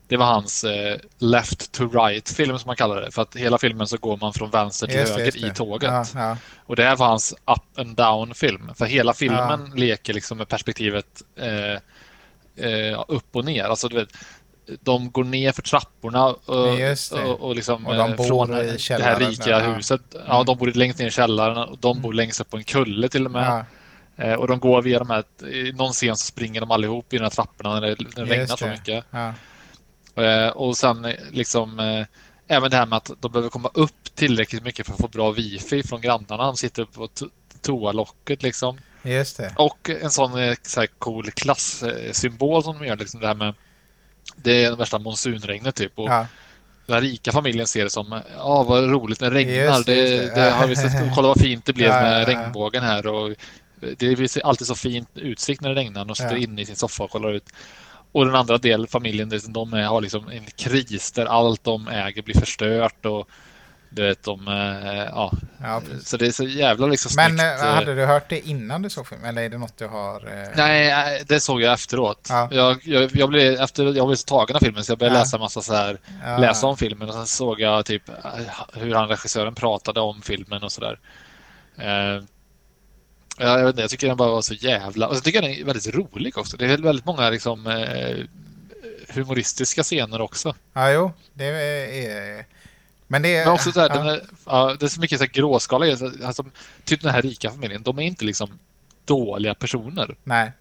[0.08, 3.10] det var hans eh, left to right film som man kallar det.
[3.10, 5.90] För att hela filmen så går man från vänster till just höger i tåget.
[5.90, 6.36] Ja, ja.
[6.56, 8.70] Och det här var hans up and down film.
[8.74, 11.74] För hela filmen leker liksom med perspektivet eh,
[12.66, 13.64] eh, upp och ner.
[13.64, 14.08] Alltså du vet,
[14.80, 19.18] de går ner för trapporna och, och, och, liksom, och de eh, från det här
[19.18, 19.58] rika ja.
[19.58, 20.00] huset.
[20.12, 20.46] Ja, mm.
[20.46, 22.16] de bor längst ner i källaren och de bor mm.
[22.16, 23.64] längst upp på en kulle till och med.
[24.16, 24.24] Ja.
[24.24, 27.16] Eh, och de går via de här, i någon scen så springer de allihop i
[27.16, 29.04] de här trapporna när det, när det regnar så mycket.
[29.10, 29.34] Ja.
[30.22, 32.04] Eh, och sen liksom
[32.48, 35.30] även det här med att de behöver komma upp tillräckligt mycket för att få bra
[35.30, 36.44] wifi från grannarna.
[36.44, 37.08] De sitter på
[37.62, 38.78] toalocket liksom.
[39.02, 39.52] Just det.
[39.56, 40.30] Och en sån
[40.62, 43.54] så här cool klasssymbol som de gör, liksom det här med
[44.36, 45.98] det är det värsta monsunregnet typ.
[45.98, 46.26] Och ja.
[46.86, 49.54] Den rika familjen ser det som, ja vad roligt när det regnar.
[49.54, 50.40] Just, det, just det.
[50.40, 53.06] det har vi sett, kolla vad fint det blev med ja, regnbågen här.
[53.06, 53.34] Och
[53.98, 56.04] det är alltid så fint utsikt när det regnar.
[56.04, 57.44] De sitter inne i sin soffa och kollar ut.
[58.12, 62.40] Och den andra delen, familjen, de har liksom en kris där allt de äger blir
[62.40, 63.06] förstört.
[63.06, 63.28] Och
[63.94, 65.32] du vet, de, eh, ja.
[65.62, 67.62] ja så det är så jävla liksom Men snyggt.
[67.62, 69.26] Eh, hade du hört det innan du såg filmen?
[69.26, 70.16] Eller är det något du har?
[70.16, 70.48] Eh...
[70.56, 72.26] Nej, det såg jag efteråt.
[72.28, 72.48] Ja.
[72.50, 75.22] Jag, jag, jag, blev, efter, jag blev så tagen av filmen så jag började ja.
[75.22, 75.98] läsa massa så här,
[76.38, 78.02] läsa om filmen och sen såg jag typ
[78.72, 80.98] hur han regissören pratade om filmen och sådär.
[81.78, 82.22] Eh,
[83.38, 85.08] jag, vet inte, jag tycker den bara var så jävla...
[85.08, 86.56] Och så tycker jag den är väldigt rolig också.
[86.56, 88.16] Det är väldigt många liksom, eh,
[89.08, 90.54] humoristiska scener också.
[90.72, 91.12] Ja, jo.
[91.34, 92.44] Det är...
[93.06, 94.12] Men det är, Men också så här, ja.
[94.12, 95.86] är, ja, det är så mycket så här gråskala.
[96.24, 96.44] Alltså,
[96.84, 98.58] typ den här rika familjen, de är inte liksom
[99.04, 100.16] dåliga personer.
[100.24, 100.52] Nej.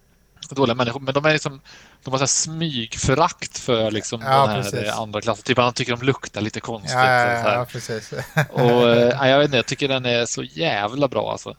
[0.50, 1.60] Dåliga människor, men de är liksom
[2.04, 4.92] de har så smygförakt för liksom ja, den här precis.
[4.92, 5.44] andra klassen.
[5.44, 6.92] Typ han tycker de luktar lite konstigt.
[6.94, 8.12] Ja, precis.
[8.50, 11.56] och, äh, jag vet inte, jag tycker den är så jävla bra alltså.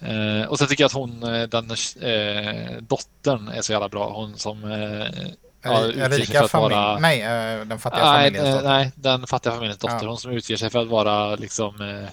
[0.00, 4.12] Eh, och sen tycker jag att hon, eh, den eh, dottern är så jävla bra.
[4.12, 5.26] Hon som eh,
[5.62, 6.74] Ja, rika familj?
[6.74, 6.98] Vara...
[6.98, 8.68] Nej, eh, den fattiga nej, familjens dotter.
[8.68, 9.98] Nej, den fattiga familjens dotter.
[10.02, 10.08] Ja.
[10.08, 12.08] Hon som utger sig för att vara liksom eh,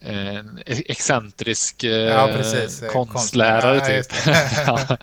[0.00, 2.84] en excentrisk ja, precis.
[2.92, 4.06] konstlärare ja, typ.
[4.66, 4.96] ja.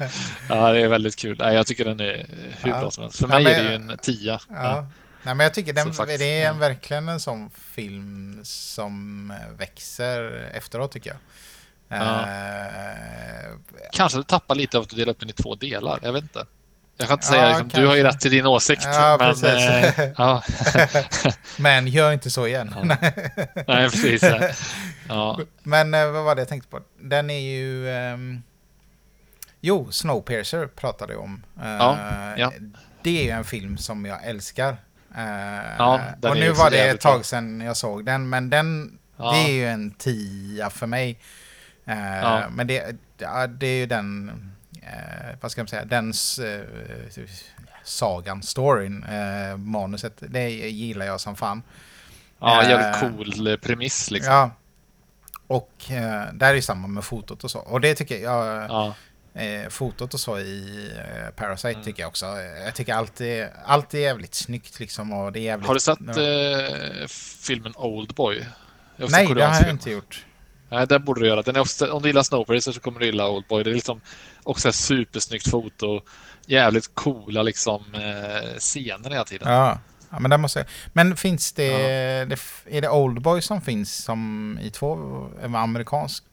[0.50, 1.38] ja, det är väldigt kul.
[1.40, 2.26] Jag tycker den är
[2.62, 3.20] hur bra som helst.
[3.20, 4.40] För mig men, är det ju en tia.
[4.50, 4.88] Ja.
[5.24, 10.92] Nej, men jag tycker den, faktiskt, det är verkligen en sån film som växer efteråt
[10.92, 11.20] tycker jag.
[12.00, 12.20] Ja.
[12.22, 13.58] Uh,
[13.92, 16.00] Kanske tappar lite av att du delar upp den i två delar.
[16.04, 16.46] Jag vet inte.
[16.98, 18.84] Jag kan inte säga, liksom, du har ju rätt till din åsikt.
[18.86, 20.44] Ja, men, äh, ja.
[21.58, 22.76] men gör inte så igen.
[22.76, 22.98] Ja.
[23.68, 24.24] Nej, precis.
[25.10, 25.40] Ja.
[25.64, 26.80] Men äh, vad var det jag tänkte på?
[27.00, 27.88] Den är ju...
[27.88, 28.44] Um...
[29.66, 31.44] Jo, Snowpiercer pratade jag om.
[31.60, 31.66] Uh,
[32.38, 32.54] ja,
[33.02, 34.78] Det är ju en film som jag älskar.
[35.18, 39.52] Uh, och nu var det ett tag sedan jag såg den, men den det är
[39.52, 41.20] ju en tia för mig.
[41.88, 42.96] Uh, men det,
[43.58, 44.32] det är ju den
[44.82, 47.24] eh, vad ska man säga, den eh,
[47.84, 51.64] sagan, storyn, eh, manuset, det gillar jag som fan.
[52.40, 54.34] Ja, jävligt eh, cool premiss liksom.
[54.34, 54.52] Ja.
[55.48, 57.60] Och eh, där är samma med fotot och så.
[57.60, 58.96] Och det tycker jag, ja.
[59.42, 61.84] eh, fotot och så i eh, Parasite mm.
[61.84, 62.26] tycker jag också.
[62.66, 65.14] Jag tycker allt är, allt är jävligt snyggt liksom.
[65.14, 67.08] Och det är jävligt, har du sett eh,
[67.42, 68.46] filmen Oldboy?
[68.96, 70.26] Nej, det har jag inte gjort.
[70.74, 71.42] Nej, den borde du göra.
[71.42, 73.64] Den är också, om du gillar Snowpiercer så kommer du gilla Oldboy.
[73.64, 74.02] Det är liksom
[74.44, 76.02] också ett supersnyggt foto.
[76.46, 79.52] Jävligt coola liksom, eh, scener hela tiden.
[79.52, 79.80] Ja.
[80.10, 80.68] ja, men det måste jag.
[80.94, 82.26] Men finns det, ja.
[82.26, 84.98] det, Är det Oldboy som finns som i två
[85.56, 86.24] amerikansk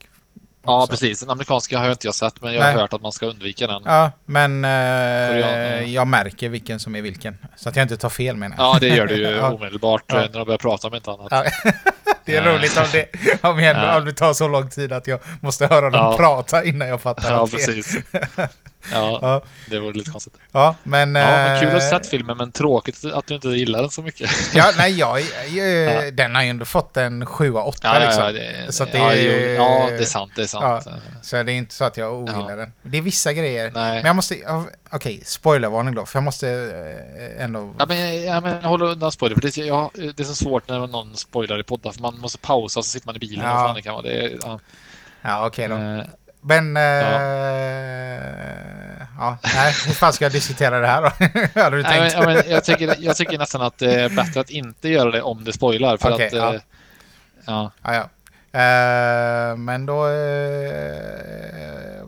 [0.62, 1.20] Ja, precis.
[1.20, 2.80] Den amerikanska har jag inte jag sett, men jag har Nej.
[2.80, 3.82] hört att man ska undvika den.
[3.84, 7.38] Ja, men eh, jag märker vilken som är vilken.
[7.56, 8.66] Så att jag inte tar fel menar jag.
[8.66, 9.50] Ja, det gör du ju ja.
[9.52, 10.14] omedelbart ja.
[10.14, 11.28] när de börjar prata om inte annat.
[11.30, 11.44] Ja.
[12.24, 13.06] det är roligt om det,
[13.42, 16.88] om, jag, om det tar så lång tid att jag måste höra dem prata innan
[16.88, 17.32] jag fattar.
[17.32, 17.96] Ja, precis.
[18.92, 20.34] Ja, ja, det vore lite konstigt.
[20.52, 21.14] Ja, men...
[21.14, 23.90] Ja, men kul att ha eh, sett filmen, men tråkigt att du inte gillar den
[23.90, 24.30] så mycket.
[24.54, 26.10] Ja, nej, jag, jag ja.
[26.10, 28.24] den har ju ändå fått en 7-8 ja, liksom.
[28.24, 30.86] Ja, det, så det, ja, ja, det är sant, det är sant.
[31.22, 32.72] Så det är inte så att jag ogillar den.
[32.82, 33.70] Det är vissa grejer.
[33.74, 33.94] Nej.
[33.94, 34.34] Men jag måste...
[34.92, 37.74] Okej, okay, spoilervarning då, för jag måste eh, ändå...
[37.78, 40.86] Ja, men, ja, men håll undan spoiler, för det, ja, det är så svårt när
[40.86, 43.52] någon spoilar i poddar, för man måste pausa och så sitter man i bilen ja.
[43.52, 44.02] och fan det kan vara.
[44.02, 44.60] Det, ja,
[45.22, 46.04] ja okej okay då.
[46.42, 46.76] Uh, men...
[46.76, 47.20] Ja.
[47.20, 48.20] Eh,
[49.18, 49.38] ja.
[49.54, 51.08] Nej, hur fan ska jag diskutera det här då?
[51.60, 52.16] Hade du tänkt?
[52.18, 55.22] Nej, men, jag, tycker, jag tycker nästan att det är bättre att inte göra det
[55.22, 55.96] om det spoilar.
[55.96, 56.54] För okay, att, ja.
[56.54, 56.60] Eh,
[57.46, 57.70] ja.
[57.82, 58.08] ja, ja.
[58.52, 60.06] Uh, men då...
[60.08, 61.30] Uh,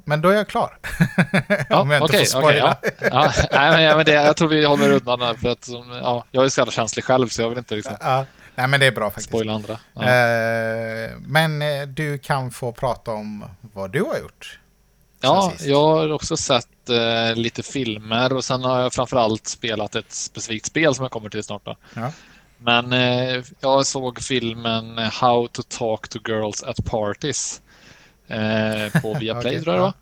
[0.04, 0.78] men då är jag klar.
[1.68, 2.76] Ja, Om jag okay, inte får okay, ja.
[3.10, 3.32] ja.
[3.52, 5.68] Nej, men, det, jag tror vi håller undan här för att
[6.02, 7.96] ja, jag är så jävla känslig själv så jag vill inte liksom...
[8.00, 8.26] Ja.
[8.54, 9.28] Nej men det är bra faktiskt.
[9.28, 9.78] Spoila andra.
[9.94, 10.02] Ja.
[10.02, 14.58] Eh, men eh, du kan få prata om vad du har gjort.
[15.20, 20.12] Ja, jag har också sett eh, lite filmer och sen har jag framförallt spelat ett
[20.12, 21.68] specifikt spel som jag kommer till snart.
[21.94, 22.12] Ja.
[22.58, 27.62] Men eh, jag såg filmen How to talk to girls at parties
[28.26, 29.92] eh, på Viaplay okay, tror jag ja.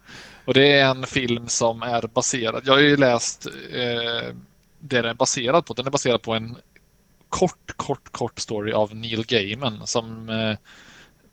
[0.44, 4.34] Och det är en film som är baserad, jag har ju läst eh,
[4.80, 5.74] det den är baserad på.
[5.74, 6.56] Den är baserad på en
[7.30, 10.56] kort, kort, kort story av Neil Gaiman som eh,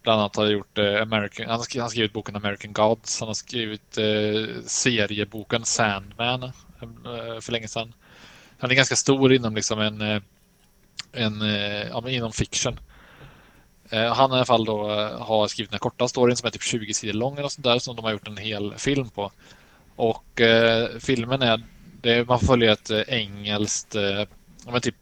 [0.03, 3.97] bland annat har gjort eh, American, han har skrivit boken American Gods, han har skrivit
[3.97, 7.93] eh, serieboken Sandman eh, för länge sedan.
[8.59, 10.21] Han är ganska stor inom liksom en, eh,
[11.11, 12.79] en eh, ja, inom fiction.
[13.89, 16.93] Eh, han i alla fall då har skrivit den korta storyn som är typ 20
[16.93, 19.31] sidor lång eller sånt där som de har gjort en hel film på.
[19.95, 21.63] Och eh, filmen är,
[22.01, 24.95] det är, man följer ett engelskt, eh, typ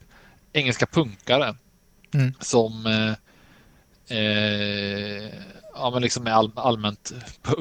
[0.55, 1.55] engelska punkare
[2.13, 2.33] mm.
[2.39, 5.33] som eh, eh,
[5.73, 7.13] ja, men liksom är all, allmänt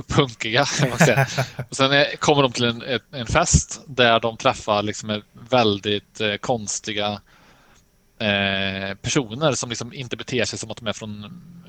[0.09, 0.62] punkiga.
[1.70, 6.35] Och sen är, kommer de till en, en fest där de träffar liksom väldigt eh,
[6.35, 7.20] konstiga
[8.18, 11.24] eh, personer som liksom inte beter sig som att de är från,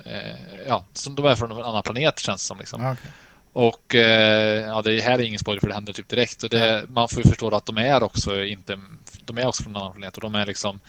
[0.06, 2.60] eh, ja, som de är från en annan planet känns det som.
[2.60, 2.82] Liksom.
[2.82, 3.12] Okay.
[3.54, 6.42] Och eh, ja, det här är ingen spoiler för det händer typ direkt.
[6.42, 8.80] Så det, man får ju förstå att de är också inte,
[9.22, 10.80] de är också från en annan planet och de är liksom,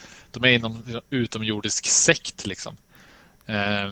[0.41, 2.77] de är inom utomjordisk sekt liksom.
[3.47, 3.91] Eh,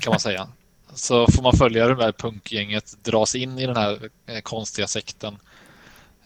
[0.00, 0.48] kan man säga.
[0.94, 5.38] Så får man följa det här punkgänget dras in i den här eh, konstiga sekten.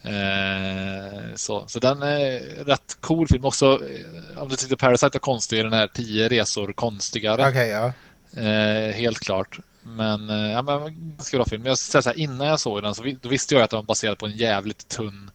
[0.01, 3.65] Eh, så, så den är rätt cool film också.
[3.65, 7.49] Eh, om du tyckte Parasite var konstig är den här Tio resor konstigare.
[7.49, 7.93] Okay, ja.
[8.41, 9.59] Eh, helt klart.
[9.83, 11.65] Men, eh, ja, men ganska bra film.
[11.65, 13.83] Jag säga så här, innan jag såg den så då visste jag att den var
[13.83, 15.31] baserad på en jävligt tunn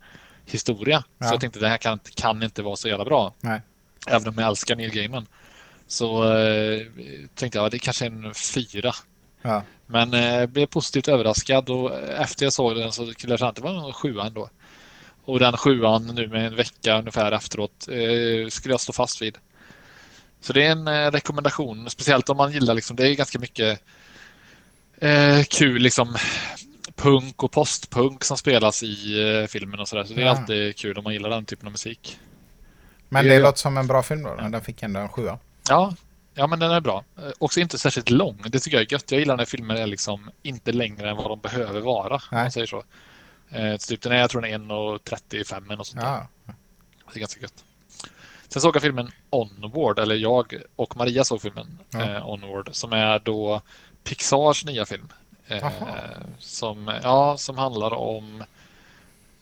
[0.47, 1.05] historia.
[1.19, 1.27] Ja.
[1.27, 3.35] Så jag tänkte det här kan, kan inte vara så jävla bra.
[3.41, 3.63] Nej.
[4.07, 5.27] Även om jag älskar Neil Gaiman.
[5.87, 6.87] Så eh,
[7.35, 8.93] tänkte jag att det kanske är en fyra.
[9.43, 9.63] Ja.
[9.87, 13.57] Men eh, blev positivt överraskad och efter jag såg den så skulle jag känna att
[13.57, 14.51] det var en sjua ändå.
[15.25, 19.39] Och den sjuan nu med en vecka ungefär efteråt eh, skulle jag stå fast vid.
[20.41, 23.83] Så det är en eh, rekommendation, speciellt om man gillar liksom, det är ganska mycket
[25.01, 26.17] eh, kul liksom
[26.97, 30.05] punk och postpunk som spelas i eh, filmen och sådär.
[30.05, 30.31] Så det är ja.
[30.31, 32.19] alltid kul om man gillar den typen av musik.
[33.09, 34.35] Men det, det låter som en bra film då?
[34.35, 35.39] Den fick ändå en sjua.
[35.69, 35.95] Ja,
[36.35, 37.05] ja men den är bra.
[37.19, 38.43] Eh, också inte särskilt lång.
[38.47, 39.11] Det tycker jag är gött.
[39.11, 42.15] Jag gillar när filmer är liksom inte längre än vad de behöver vara.
[42.15, 42.85] Om man säger så.
[43.51, 46.29] Eh, typ den är, jag tror den är 1.35 eller något sånt ja.
[47.13, 47.65] Det är ganska gött.
[48.49, 52.03] Sen såg jag filmen Onward, eller jag och Maria såg filmen ja.
[52.03, 53.63] eh, Onward, som är då
[54.05, 55.09] Pixars nya film.
[55.47, 55.71] Eh,
[56.39, 58.45] som, ja, som handlar om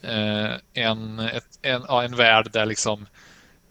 [0.03, 3.07] eh, en, ett, en, ja, en värld där liksom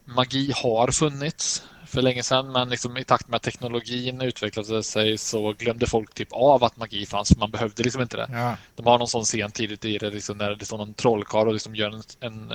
[0.06, 5.18] magi har funnits för länge sedan men liksom i takt med att teknologin utvecklade sig
[5.18, 7.38] så glömde folk typ av att magi fanns.
[7.38, 8.28] Man behövde liksom inte det.
[8.32, 8.58] Ja.
[8.76, 11.54] De har någon sån scen tidigt i det liksom, när det står någon trollkarl och
[11.54, 12.54] liksom gör en, en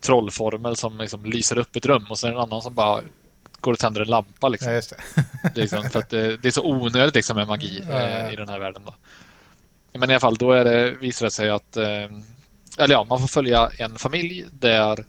[0.00, 3.02] trollformel som liksom lyser upp ett rum och sen en annan som bara
[3.60, 4.48] går och tänder en lampa.
[4.48, 4.72] Liksom.
[4.72, 4.80] Ja,
[5.42, 5.60] det.
[5.60, 8.48] liksom, för att det, det, är så onödigt liksom, med magi ja, eh, i den
[8.48, 8.82] här världen.
[8.84, 8.94] Då.
[9.98, 12.08] Men i alla fall, då är det, visar det sig att eh,
[12.78, 15.04] eller ja, man får följa en familj där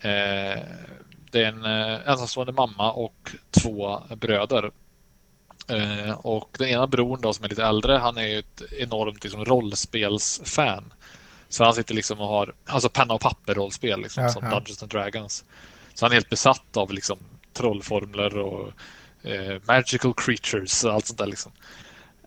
[0.00, 0.62] eh,
[1.34, 4.70] det är en eh, ensamstående mamma och två bröder.
[5.68, 9.24] Eh, och den ena bron då som är lite äldre, han är ju ett enormt
[9.24, 10.92] liksom, rollspelsfan.
[11.48, 14.50] Så han sitter liksom och har alltså penna och papper rollspel liksom, ja, som ja.
[14.50, 15.44] Dungeons and Dragons.
[15.94, 17.18] Så han är helt besatt av liksom,
[17.52, 18.72] trollformler och
[19.22, 21.26] eh, magical creatures och allt sånt där.
[21.26, 21.52] Liksom.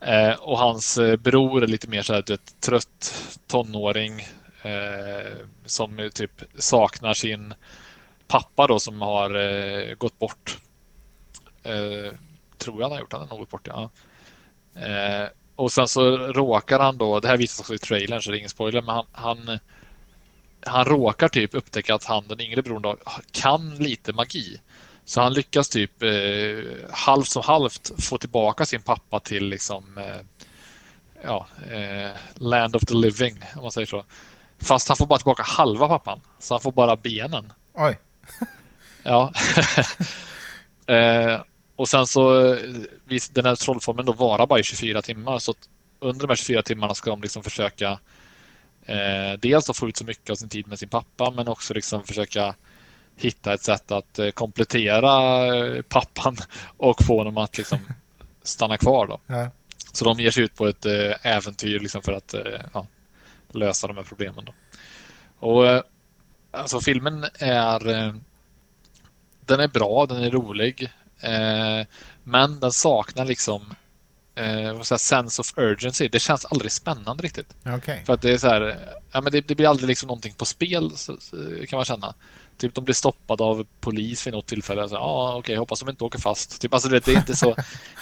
[0.01, 3.13] Eh, och hans eh, bror är lite mer så här, du vet, trött
[3.47, 4.19] tonåring
[4.61, 5.33] eh,
[5.65, 7.53] som typ saknar sin
[8.27, 10.57] pappa då som har eh, gått bort.
[11.63, 12.13] Eh,
[12.57, 13.89] tror jag han har gjort, han har nog gått bort ja.
[14.75, 18.37] Eh, och sen så råkar han då, det här visas också i trailern så det
[18.37, 19.59] är ingen spoiler, men han, han,
[20.65, 22.97] han råkar typ upptäcka att han, den yngre bron då,
[23.31, 24.61] kan lite magi.
[25.05, 30.47] Så han lyckas typ eh, halvt som halvt få tillbaka sin pappa till liksom eh,
[31.23, 34.05] ja, eh, Land of the Living, om man säger så.
[34.59, 37.53] Fast han får bara tillbaka halva pappan, så han får bara benen.
[37.73, 37.97] Oj.
[39.03, 39.33] ja.
[40.93, 41.41] eh,
[41.75, 42.59] och sen så, eh,
[43.31, 45.53] den här trollformen då varar bara i 24 timmar, så
[45.99, 47.99] under de här 24 timmarna ska de liksom försöka
[48.85, 51.73] eh, dels att få ut så mycket av sin tid med sin pappa, men också
[51.73, 52.55] liksom försöka
[53.15, 56.37] hitta ett sätt att eh, komplettera eh, pappan
[56.77, 57.79] och få honom att liksom
[58.43, 59.07] stanna kvar.
[59.07, 59.19] Då.
[59.27, 59.49] Ja.
[59.93, 60.85] Så de ger sig ut på ett
[61.21, 62.35] äventyr liksom för att
[62.73, 62.87] ja,
[63.51, 64.45] lösa de här problemen.
[64.45, 64.53] Då.
[65.47, 65.83] Och,
[66.51, 67.79] alltså, filmen är
[69.45, 70.91] den är bra, den är rolig.
[72.23, 73.75] men den saknar liksom
[74.37, 76.07] eh, sense of urgency.
[76.07, 77.55] Det känns aldrig spännande riktigt.
[77.77, 78.05] Okay.
[78.05, 78.79] För att det är så här,
[79.11, 81.35] ja, men det, det, blir aldrig liksom någonting på spel så, så,
[81.69, 82.13] kan man känna.
[82.57, 84.87] Typ de blir stoppade av polis vid något tillfälle.
[84.91, 86.61] Ja, ah, okej, okay, hoppas de inte åker fast.
[86.61, 87.55] Typ, alltså, det, det, är inte så,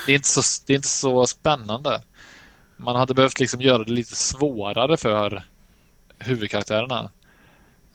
[0.05, 2.01] det, är inte så, det är inte så spännande.
[2.77, 5.43] Man hade behövt liksom göra det lite svårare för
[6.19, 7.09] huvudkaraktärerna.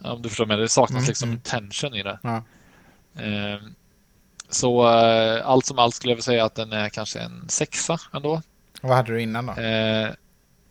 [0.03, 0.57] Om du förstår mig.
[0.57, 1.41] Det saknas mm, liksom mm.
[1.41, 2.19] tension i det.
[2.23, 2.43] Ja.
[3.23, 3.61] Eh,
[4.51, 8.43] så eh, allt som allt skulle jag säga att den är kanske en sexa ändå.
[8.81, 9.53] Vad hade du innan då?
[9.53, 10.09] Eh,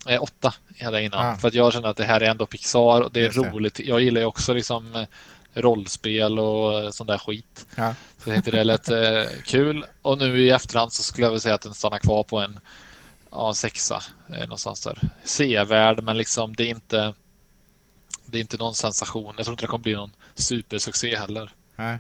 [0.08, 1.26] eh åtta hade jag innan.
[1.26, 1.38] Ah.
[1.38, 3.80] För att jag känner att det här är ändå Pixar och det är roligt.
[3.80, 5.06] Jag gillar ju också liksom eh,
[5.54, 7.66] rollspel och sån där skit.
[7.76, 7.96] Ja.
[8.18, 9.86] Så jag tänkte det lät eh, kul.
[10.02, 12.60] Och nu i efterhand så skulle jag vilja säga att den stannar kvar på en
[13.32, 15.00] ja, sexa eh, någonstans där.
[15.24, 17.14] Sevärd men liksom det är inte
[18.32, 19.34] det är inte någon sensation.
[19.38, 21.52] Jag tror inte det kommer bli någon supersuccé heller.
[21.76, 22.00] Nej.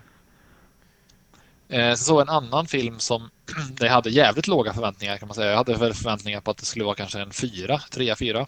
[1.69, 3.29] Eh, så såg en annan film som
[3.71, 5.49] det hade jävligt låga förväntningar kan man säga.
[5.49, 8.47] Jag hade förväntningar på att det skulle vara kanske en fyra, trea, fyra.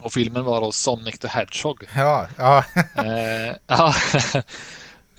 [0.00, 1.84] Och filmen var då Sonic the Hedgehog.
[1.96, 2.64] Ja, ja.
[2.94, 3.94] eh, ja.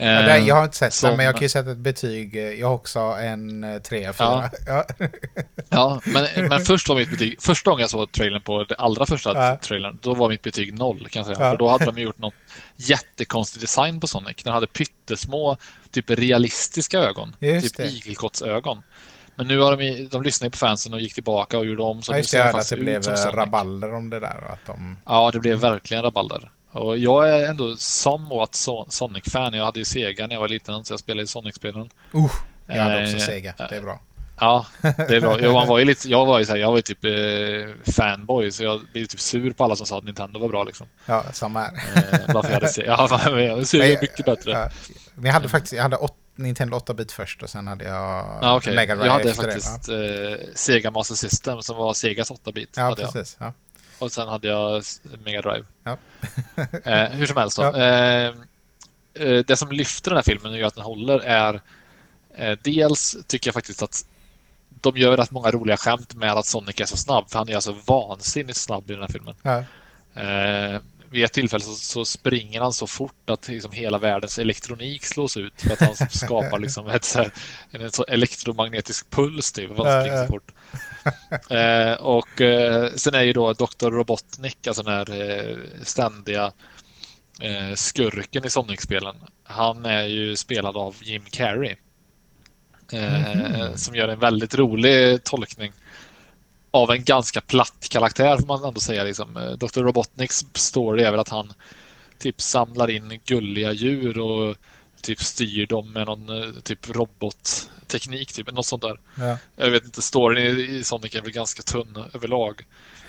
[0.05, 2.35] Ja, jag har inte sett som, den, men jag kan ju sätta ett betyg.
[2.35, 4.49] Jag har också en 3, eh, 4.
[4.67, 4.85] Ja,
[5.69, 9.05] ja men, men först var mitt betyg, första gången jag såg trailern på det allra
[9.05, 9.57] första ja.
[9.57, 11.45] trailern, då var mitt betyg 0 kan jag säga.
[11.45, 11.51] Ja.
[11.51, 12.33] För då hade de gjort något
[12.75, 14.43] jättekonstig design på Sonic.
[14.43, 15.57] Den hade pyttesmå,
[15.91, 17.35] typ realistiska ögon.
[17.39, 18.83] Just typ igelkottsögon.
[19.35, 22.01] Men nu har de, de lyssnat på fansen och gick tillbaka och gjorde om.
[22.01, 24.51] Så ja, just det, att det blev rabalder om det där.
[24.53, 24.97] Att de...
[25.05, 26.51] Ja, det blev verkligen rabalder.
[26.71, 28.55] Och jag är ändå somewhat
[28.89, 29.53] Sonic-fan.
[29.53, 31.89] Jag hade ju Sega när jag var liten, så jag spelade i Sonic-spelen.
[32.15, 32.31] Uh,
[32.67, 33.53] jag hade också eh, Sega.
[33.57, 33.99] Det är bra.
[34.39, 35.41] Ja, det är bra.
[35.41, 38.63] Jag var ju, lite, jag var ju, här, jag var ju typ eh, fanboy, så
[38.63, 40.63] jag blev typ sur på alla som sa att Nintendo var bra.
[40.63, 40.87] Liksom.
[41.05, 41.73] Ja, samma här.
[41.95, 42.87] Eh, varför jag hade Sega.
[42.87, 44.51] Ja, jag Sega är mycket bättre.
[44.51, 44.69] Ja,
[45.15, 48.57] men jag hade faktiskt jag hade åt, Nintendo 8-bit först och sen hade jag ja,
[48.57, 48.75] okay.
[48.75, 50.37] Mega Drive Jag hade faktiskt det, ja.
[50.55, 52.73] Sega Master System som var Segas 8-bit.
[52.77, 53.37] Ja, precis.
[53.39, 53.53] Ja.
[54.01, 54.83] Och sen hade jag
[55.23, 55.65] Mega Drive.
[55.83, 55.97] Ja.
[56.91, 57.63] eh, hur som helst då.
[57.63, 57.77] Ja.
[57.77, 58.33] Eh,
[59.13, 61.61] eh, det som lyfter den här filmen och gör att den håller är
[62.35, 64.05] eh, dels tycker jag faktiskt att
[64.69, 67.29] de gör rätt många roliga skämt med att Sonic är så snabb.
[67.29, 69.35] För han är alltså vansinnigt snabb i den här filmen.
[69.41, 69.63] Ja.
[71.11, 75.37] Vid ett tillfälle så, så, springer han så fort att liksom hela världens elektronik slås
[75.37, 77.31] ut för att han skapar liksom ett, här,
[77.71, 80.51] en så elektromagnetisk puls typ, för springer så fort.
[81.49, 83.89] eh, och eh, sen är ju då Dr.
[83.89, 86.51] Robotnik, alltså den här eh, ständiga
[87.41, 89.15] eh, skurken i Sonic-spelen.
[89.43, 91.75] Han är ju spelad av Jim Carrey.
[92.91, 93.77] Mm.
[93.77, 95.71] Som gör en väldigt rolig tolkning
[96.71, 99.03] av en ganska platt karaktär får man ändå säga.
[99.03, 99.37] Liksom.
[99.37, 99.81] Eh, Dr.
[99.81, 101.53] Robotniks story är väl att han
[102.19, 104.55] typ samlar in gulliga djur och
[105.01, 108.99] typ styr dem med någon eh, typ robotteknik, typ, något sånt där.
[109.15, 109.37] Ja.
[109.55, 112.65] Jag vet inte, storyn i Sonic är väl ganska tunn överlag.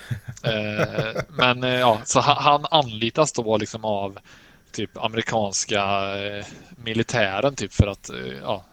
[0.42, 4.18] eh, men eh, ja, så han, han anlitas då liksom av
[4.72, 5.82] typ amerikanska
[6.18, 6.44] eh,
[6.76, 8.64] militären typ för att eh, ja,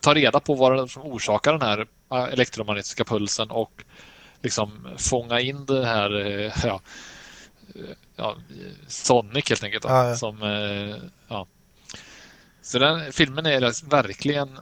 [0.00, 1.86] ta reda på vad som orsakar den här
[2.32, 3.84] elektromagnetiska pulsen och
[4.42, 6.80] liksom fånga in det här eh, ja,
[8.16, 8.36] ja,
[8.86, 9.82] Sonic helt enkelt.
[9.82, 10.16] Då, ja, ja.
[10.16, 10.96] Som, eh,
[11.28, 11.46] ja.
[12.62, 14.58] Så den filmen är verkligen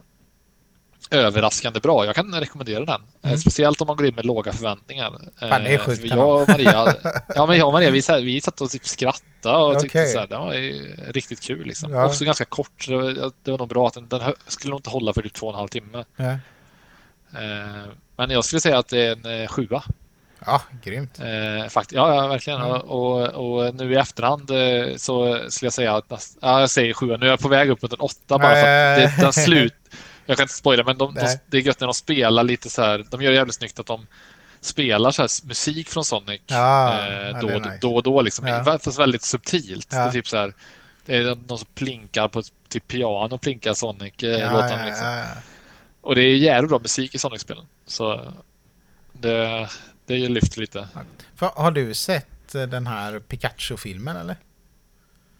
[1.13, 2.05] överraskande bra.
[2.05, 3.01] Jag kan rekommendera den.
[3.21, 3.37] Mm.
[3.37, 5.11] Speciellt om man går in med låga förväntningar.
[5.39, 6.05] Fan, det är sjukt.
[6.05, 6.95] Jag och Maria,
[7.35, 9.81] ja, men jag och Maria vi, här, vi satt och typ skrattade och okay.
[9.81, 11.65] tyckte så här, det var riktigt kul.
[11.65, 11.93] Liksom.
[11.93, 12.05] Ja.
[12.05, 12.87] Också ganska kort.
[12.87, 15.33] Det var, det var nog bra att den, den skulle nog inte hålla för typ
[15.33, 16.05] två och en halv timme.
[16.15, 16.37] Ja.
[18.15, 19.83] Men jag skulle säga att det är en sjua.
[20.45, 21.19] Ja, grymt.
[21.19, 22.61] Eh, fakt ja, ja, verkligen.
[22.61, 22.81] Mm.
[22.81, 27.17] Och, och, nu i efterhand eh, så skulle jag säga att ja, jag säger sju.
[27.17, 29.73] Nu är jag på väg upp mot en åtta bara för att det, den slut.
[30.25, 32.81] Jag kan inte spoila, men de, de, det är gött när de spelar lite så
[32.81, 33.05] här.
[33.09, 34.07] De gör det jävligt snyggt att de
[34.61, 37.77] spelar så här musik från Sonic ja, eh, då, nice.
[37.81, 38.21] då och då.
[38.21, 38.63] Liksom, ja.
[38.63, 39.87] Fast väldigt subtilt.
[39.91, 39.97] Ja.
[39.97, 40.53] Det är typ så här.
[41.05, 44.13] Det är någon som plinkar på typ piano, plinkar Sonic.
[44.23, 45.23] Eh, ja, låten, liksom.
[46.01, 47.65] Och det är jävligt bra musik i Sonic-spelen.
[47.85, 48.33] Så
[49.13, 49.69] det,
[50.05, 50.87] det lyfter lite.
[51.35, 54.35] För, har du sett eh, den här Pikachu-filmen eller?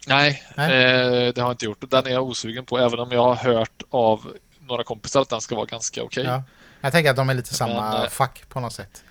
[0.06, 0.66] Nej, Nej?
[0.66, 1.90] Eh, det har jag inte gjort.
[1.90, 4.32] Den är jag osugen på, även om jag har hört av
[4.66, 6.22] några kompisar att den ska vara ganska okej.
[6.22, 6.34] Okay.
[6.34, 6.42] Ja.
[6.80, 9.04] Jag tänker att de är lite samma Men, eh, fack på något sätt.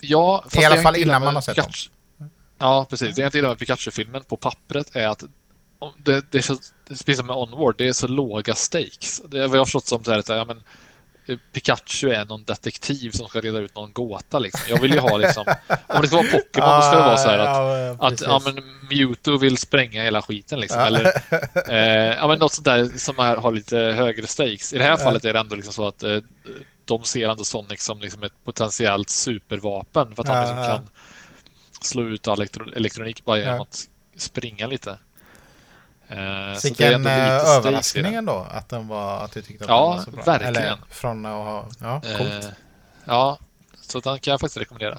[0.00, 1.88] Ja, I alla fall innan man har sett Pikachu.
[2.18, 2.30] dem.
[2.58, 3.14] Ja, precis.
[3.14, 5.24] Det jag inte gillar med Pikachu-filmen på pappret är att
[5.96, 6.56] det, det är så,
[6.88, 9.22] precis som med Onward, det är så låga stakes.
[9.28, 10.62] Det, vad jag har förstått som så här, ja, men
[11.52, 14.38] Pikachu är någon detektiv som ska reda ut någon gåta.
[14.38, 14.60] Liksom.
[14.68, 15.44] Jag vill ju ha liksom,
[15.86, 18.42] om det ska vara Pokémon då ska det vara så här att, ja, att ja,
[18.44, 20.60] men Mewtwo vill spränga hela skiten.
[20.60, 20.80] Liksom.
[20.80, 21.06] Eller,
[21.68, 24.72] eh, ja, men något sånt där som är, har lite högre stakes.
[24.72, 26.18] I det här fallet är det ändå liksom så att eh,
[26.84, 30.88] de ser ändå Sonic som liksom ett potentiellt supervapen för att han liksom kan
[31.80, 34.98] slå ut all elektro elektronik bara genom att springa lite.
[36.16, 40.04] Eh, Vilken eh, överraskning ändå att, den var, att du tyckte att ja, den var
[40.04, 40.22] så bra.
[40.24, 40.56] Verkligen.
[40.56, 41.66] Eller från att ha...
[41.80, 42.44] Ja, coolt.
[42.44, 42.50] Eh,
[43.04, 43.38] ja,
[43.80, 44.98] så den kan jag faktiskt rekommendera.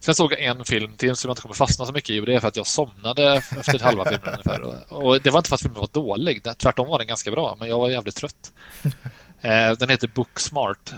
[0.00, 2.26] Sen såg jag en film till som jag inte kommer fastna så mycket i och
[2.26, 4.92] det är för att jag somnade efter halva filmen ungefär.
[4.92, 7.68] Och det var inte för att filmen var dålig, tvärtom var den ganska bra, men
[7.68, 8.52] jag var jävligt trött.
[9.40, 10.92] Eh, den heter Booksmart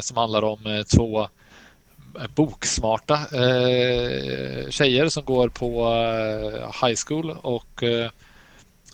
[0.00, 1.28] som handlar om två
[2.34, 3.18] boksmarta
[4.70, 5.88] tjejer som går på
[6.82, 7.84] high school och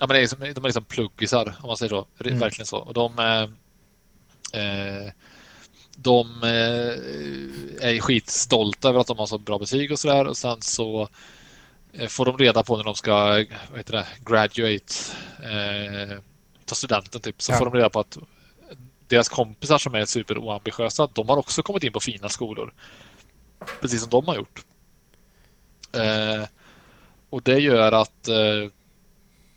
[0.02, 2.06] Ja, men det är som, de är liksom pluggisar om man säger så.
[2.24, 2.38] Mm.
[2.38, 2.78] Verkligen så.
[2.78, 3.42] Och de, eh,
[4.62, 5.12] eh
[5.96, 10.26] de eh, är skitstolta över att de har så bra betyg och sådär.
[10.26, 11.08] Och sen så
[11.92, 13.14] eh, får de reda på när de ska
[13.70, 14.94] vad heter det, graduate,
[15.42, 16.18] eh,
[16.64, 17.58] ta studenten typ, så ja.
[17.58, 18.18] får de reda på att
[19.08, 22.74] deras kompisar som är superoambitiösa, de har också kommit in på fina skolor.
[23.80, 24.64] Precis som de har gjort.
[25.92, 26.44] Eh,
[27.30, 28.70] och det gör att eh,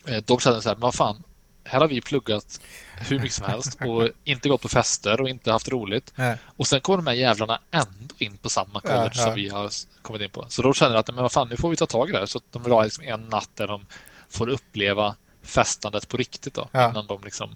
[0.07, 1.23] Eh, de känner så här, men vad fan,
[1.63, 2.61] här har vi pluggat
[2.97, 6.13] hur mycket som helst och inte gått på fester och inte haft roligt.
[6.15, 6.37] Nej.
[6.45, 9.23] Och sen kommer de här jävlarna ändå in på samma college ja, ja.
[9.23, 9.69] som vi har
[10.01, 10.45] kommit in på.
[10.49, 12.19] Så då känner de att men vad fan, nu får vi ta tag i det
[12.19, 12.25] här.
[12.25, 13.85] Så de vill ha liksom en natt där de
[14.29, 16.69] får uppleva festandet på riktigt då.
[16.71, 16.89] Ja.
[16.89, 17.55] Innan de liksom...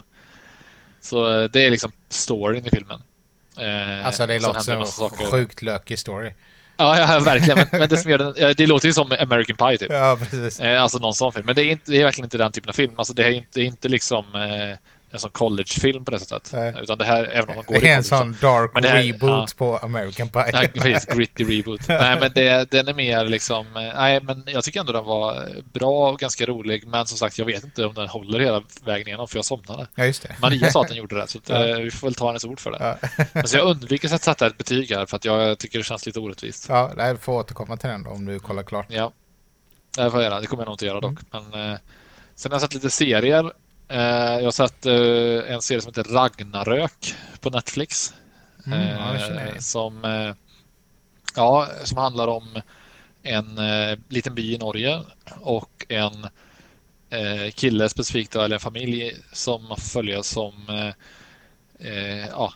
[1.02, 3.02] Så eh, det är liksom storyn i filmen.
[3.58, 6.34] Eh, alltså det låter som en sjukt lökig story.
[6.80, 7.58] Ja, ja verkligen.
[7.58, 9.92] Men, men det, som gör den, det låter ju som American Pie typ.
[9.92, 10.60] Ja, precis.
[10.60, 11.46] Eh, alltså någon sån film.
[11.46, 12.94] Men det är, inte, det är verkligen inte den typen av film.
[12.96, 14.78] Alltså det är inte, det är inte liksom eh,
[15.12, 16.52] en sån collegefilm på det sättet.
[16.54, 16.74] Nej.
[16.82, 19.48] Utan det här, även om man går Det är en sån dark här, reboot ja.
[19.58, 20.50] på American Pie.
[20.54, 21.82] Ja, precis, gritty reboot.
[21.88, 23.66] nej, men det, den är mer liksom...
[23.78, 26.88] Eh, nej, men jag tycker ändå den var bra och ganska rolig.
[26.88, 29.88] Men som sagt, jag vet inte om den håller hela vägen igenom för jag somnade.
[29.96, 30.36] Ja, just det.
[30.42, 31.78] Maria sa att den gjorde det, så ja.
[31.78, 32.98] vi får väl ta hennes ord för det.
[33.18, 33.26] Ja.
[33.34, 36.06] men så jag undviker att sätta ett betyg här för att jag tycker det känns
[36.06, 36.66] lite orättvist.
[36.70, 38.86] Ja, jag får återkomma till den då om du kollar klart.
[38.90, 39.12] Ja,
[39.96, 40.42] det får jag göra.
[40.42, 41.20] Det kommer jag nog inte göra dock.
[41.34, 41.46] Mm.
[41.52, 41.78] Men, eh,
[42.36, 43.52] sen har jag sett lite serier.
[43.90, 48.14] Eh, jag har sett eh, en serie som heter Ragnarök på Netflix.
[48.66, 50.04] Mm, ja, eh, som,
[51.36, 52.62] ja, som handlar om
[53.24, 53.60] en
[54.08, 55.00] liten by i Norge
[55.42, 56.28] och en
[57.54, 60.54] kille specifikt, eller en familj som följer som
[62.32, 62.54] ja,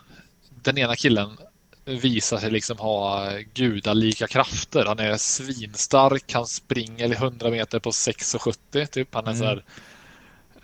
[0.62, 1.36] den ena killen
[1.84, 4.84] visar sig liksom ha gudalika krafter.
[4.86, 9.14] Han är svinstark, han springer 100 meter på 6,70 typ.
[9.14, 9.40] Han är mm.
[9.40, 9.64] så här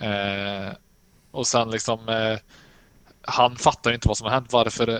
[0.00, 0.72] Eh,
[1.30, 2.38] och sen liksom eh,
[3.22, 4.52] han fattar inte vad som har hänt.
[4.52, 4.98] Varför eh,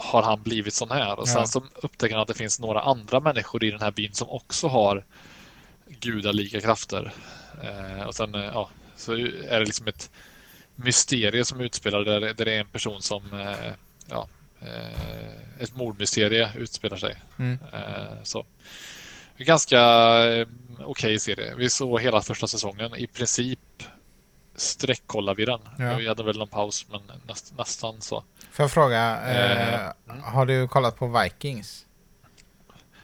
[0.00, 1.18] har han blivit sån här?
[1.18, 1.46] Och sen ja.
[1.46, 4.68] så upptäcker han att det finns några andra människor i den här byn som också
[4.68, 5.04] har
[5.88, 7.12] gudalika krafter.
[7.62, 10.10] Eh, och sen eh, ja, så är det liksom ett
[10.74, 13.72] mysterium som utspelar där, där det är en person som eh,
[14.06, 14.28] ja,
[15.58, 17.16] ett mordmysterie utspelar sig.
[17.38, 17.58] Mm.
[18.22, 18.46] så.
[19.38, 19.80] Ganska
[20.78, 21.54] okej okay serie.
[21.54, 22.94] Vi såg hela första säsongen.
[22.96, 23.82] I princip
[24.56, 25.60] sträckkollar vi den.
[25.78, 25.94] Ja.
[25.96, 28.24] Vi hade väl någon paus, men näst, nästan så.
[28.52, 29.90] Får jag fråga, eh, eh,
[30.22, 31.86] har du kollat på Vikings?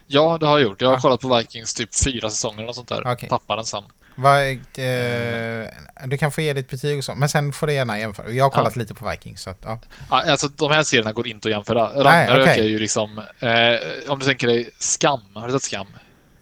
[0.07, 0.81] Ja, det har jag gjort.
[0.81, 1.01] Jag har ja.
[1.01, 3.11] kollat på Vikings typ fyra säsonger och sånt där.
[3.13, 3.29] Okay.
[3.29, 3.83] Tappade den sen.
[4.15, 5.67] Va, eh,
[6.05, 8.31] du kan få ge ditt betyg och så, men sen får du gärna jämföra.
[8.31, 8.79] Jag har kollat ja.
[8.79, 9.41] lite på Vikings.
[9.41, 9.79] Så att, ja.
[10.09, 12.03] Ja, alltså, de här serierna går inte att jämföra.
[12.03, 12.59] Ragnarök okay.
[12.59, 13.17] är ju liksom...
[13.39, 15.21] Eh, om du tänker dig Skam.
[15.33, 15.87] Har du sett Skam?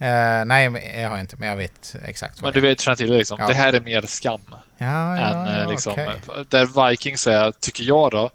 [0.02, 2.42] Uh, nej, jag har inte, men jag vet exakt.
[2.42, 3.38] Men du vet, känner till det liksom.
[3.40, 3.46] Ja.
[3.46, 4.40] Det här är mer skam.
[4.78, 6.08] Ja, ja, än, liksom, okay.
[6.48, 8.30] Där Vikings är, tycker jag då,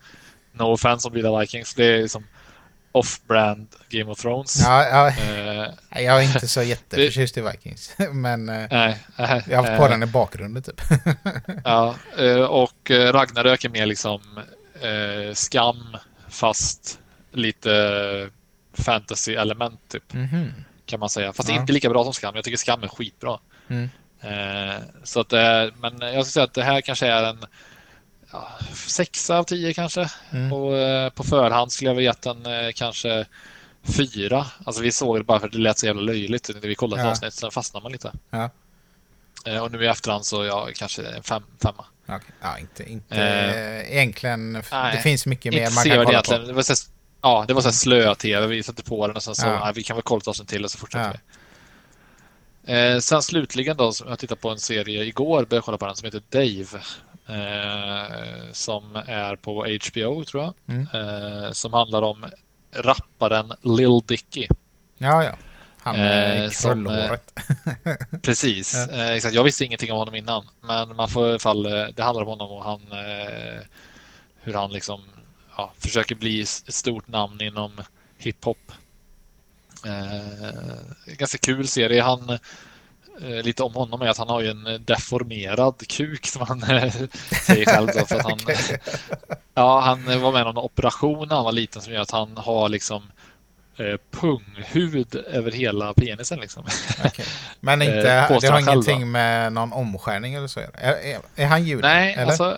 [0.51, 2.27] no offense om gillar Vikings, det är liksom
[2.91, 4.61] off-brand Game of Thrones.
[4.65, 5.07] Ja.
[5.07, 7.95] Uh, jag är inte så jätteförtjust i Vikings.
[8.11, 10.81] Men nej, uh, jag har haft på den i bakgrunden typ.
[11.63, 11.95] ja,
[12.49, 14.21] och Ragnarök är mer liksom
[15.33, 15.97] skam
[16.29, 16.99] fast
[17.31, 18.29] lite
[18.73, 20.13] fantasy-element typ.
[20.13, 20.51] Mm -hmm.
[20.87, 21.33] Kan man säga.
[21.33, 21.55] Fast ja.
[21.55, 22.35] inte lika bra som skam.
[22.35, 23.39] Jag tycker skam är skitbra.
[23.69, 23.89] Mm.
[25.03, 27.45] så att, men jag skulle säga att det här kanske är en
[28.31, 30.09] ja, sexa av tio kanske.
[30.31, 30.53] Mm.
[30.53, 33.25] Och eh, på förhand skulle jag vilja gett den eh, kanske
[33.83, 34.45] fyra.
[34.65, 37.01] Alltså vi såg det bara för att det lät så jävla löjligt när vi kollade
[37.01, 37.11] ja.
[37.11, 37.33] avsnitt.
[37.33, 38.11] Sen fastnade man lite.
[38.29, 38.49] Ja.
[39.45, 41.85] Eh, och nu i efterhand så ja, kanske en fem, femma.
[42.03, 42.19] Okay.
[42.41, 44.63] Ja, inte, inte eh, egentligen.
[44.71, 46.37] Nej, det finns mycket mer man kan kolla på.
[46.37, 46.73] Det var så,
[47.21, 48.47] ja, det var så slö-tv.
[48.47, 49.71] Vi satte på den och sen så, ja.
[49.75, 51.19] vi kan väl kolla ett avsnitt till och så fortsätter vi.
[52.73, 56.05] Eh, sen slutligen då, jag tittade på en serie igår, började kolla på den som
[56.05, 56.83] heter Dave.
[57.29, 60.53] Eh, som är på HBO tror jag.
[60.67, 60.87] Mm.
[60.93, 62.25] Eh, som handlar om
[62.75, 64.47] rapparen Lil Dicky.
[64.97, 65.31] Ja, ja.
[65.79, 67.33] Han med eh, krullhåret.
[68.21, 68.87] precis.
[68.91, 68.97] Ja.
[68.97, 69.35] Eh, exakt.
[69.35, 70.47] Jag visste ingenting om honom innan.
[70.61, 73.61] Men man får i alla fall, eh, det handlar om honom och han, eh,
[74.41, 75.01] hur han liksom
[75.57, 77.71] ja, försöker bli ett stort namn inom
[78.17, 78.71] hiphop.
[79.85, 82.01] Eh, ganska kul serie.
[82.01, 82.39] Han
[83.21, 86.93] Eh, lite om honom är att han har ju en deformerad kuk som han eh,
[87.45, 87.87] säger själv.
[87.87, 88.39] Då, för att han,
[89.53, 92.37] ja, han var med om en operation när han var liten som gör att han
[92.37, 93.11] har liksom
[93.77, 96.39] eh, punghud över hela penisen.
[96.39, 96.65] Liksom.
[97.05, 97.25] Okay.
[97.59, 100.59] Men inte, det har ingenting med någon omskärning eller så?
[100.59, 101.87] Är, är, är han jude?
[101.87, 102.25] Nej, eller?
[102.25, 102.57] alltså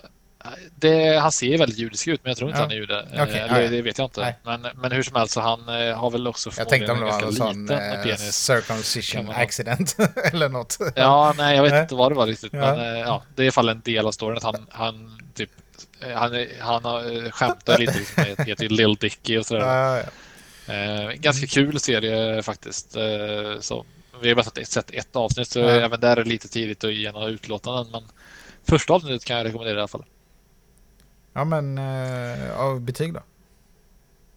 [0.74, 2.62] det, han ser väldigt judisk ut, men jag tror inte ja.
[2.62, 3.06] han är jude.
[3.12, 3.38] Okay.
[3.38, 4.34] Eller, det vet jag inte.
[4.42, 7.04] Men, men hur som helst, så han eh, har väl också Jag tänkte om det
[7.04, 9.96] var en sån uh, circumcision accident
[10.32, 10.78] eller något.
[10.96, 12.52] Ja, nej, jag vet inte vad det var riktigt.
[12.52, 12.58] Ja.
[12.58, 15.50] Men ja, det är i alla fall en del av storyn att han, han typ
[16.14, 16.82] han, han
[17.30, 19.66] skämtar lite liksom, heter Lil Dicky och sådär.
[19.66, 20.02] Ja,
[20.74, 22.96] ja, ganska kul serie faktiskt.
[23.60, 23.84] så,
[24.22, 26.94] vi har bara sett, sett ett avsnitt, så även där är det lite tidigt att
[26.94, 27.86] ge några utlåtanden.
[27.92, 28.02] Men
[28.64, 30.04] första avsnittet kan jag rekommendera i alla fall.
[31.32, 31.78] Ja, men
[32.56, 33.20] av betyg då?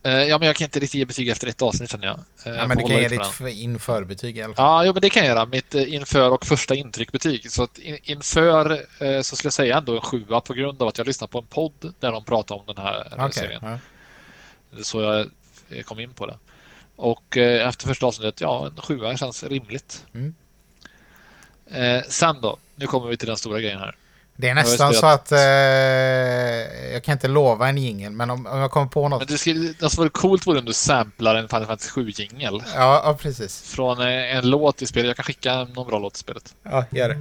[0.05, 2.19] Eh, ja, men jag kan inte riktigt ge betyg efter ett avsnitt känner jag.
[2.45, 4.65] Eh, ja, men du kan ge ditt införbetyg i alla fall.
[4.65, 5.45] Ja, jo, men det kan jag göra.
[5.45, 7.51] Mitt inför och första intryckbetyg.
[7.51, 8.85] Så att inför
[9.21, 11.45] så skulle jag säga ändå en sjua på grund av att jag lyssnade på en
[11.45, 13.61] podd där de pratade om den här okay, serien.
[13.61, 13.77] Ja.
[14.83, 15.25] Så
[15.67, 16.37] jag kom in på det.
[16.95, 20.05] Och efter första avsnittet, ja, en sjua känns rimligt.
[20.13, 20.33] Mm.
[22.07, 23.95] Sen då, nu kommer vi till den stora grejen här.
[24.43, 25.39] Det är nästan så att eh,
[26.93, 29.19] jag kan inte lova en jingel, men om, om jag kommer på något.
[29.19, 32.63] Men det skulle, alltså vore coolt vore om du samplar en Final Fantasy 7 jingel.
[32.75, 33.61] Ja, ja, precis.
[33.61, 35.07] Från eh, en låt i spelet.
[35.07, 36.55] Jag kan skicka någon bra låt i spelet.
[36.63, 37.15] Ja, gör det.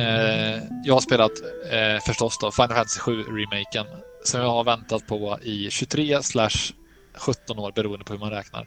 [0.00, 1.32] Eh, jag har spelat
[1.70, 3.86] eh, förstås då Final Fantasy 7-remaken
[4.24, 6.18] som jag har väntat på i 23
[7.14, 8.66] 17 år beroende på hur man räknar.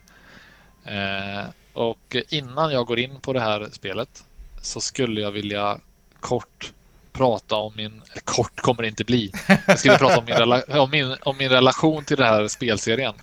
[0.86, 4.24] Eh, och innan jag går in på det här spelet
[4.62, 5.80] så skulle jag vilja
[6.20, 6.74] kort
[7.14, 9.32] prata om min, eller kort kommer det inte bli.
[9.68, 13.14] Jag skulle prata om min, om min, om min relation till den här spelserien.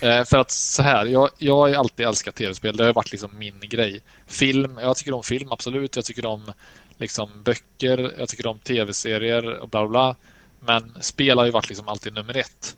[0.00, 2.76] Eh, för att så här, jag, jag har alltid älskat tv-spel.
[2.76, 4.00] Det har varit liksom min grej.
[4.26, 5.96] Film, jag tycker om film absolut.
[5.96, 6.52] Jag tycker om
[6.96, 8.14] liksom böcker.
[8.18, 10.16] Jag tycker om tv-serier och bla bla.
[10.60, 12.76] Men spel har ju varit liksom alltid nummer ett.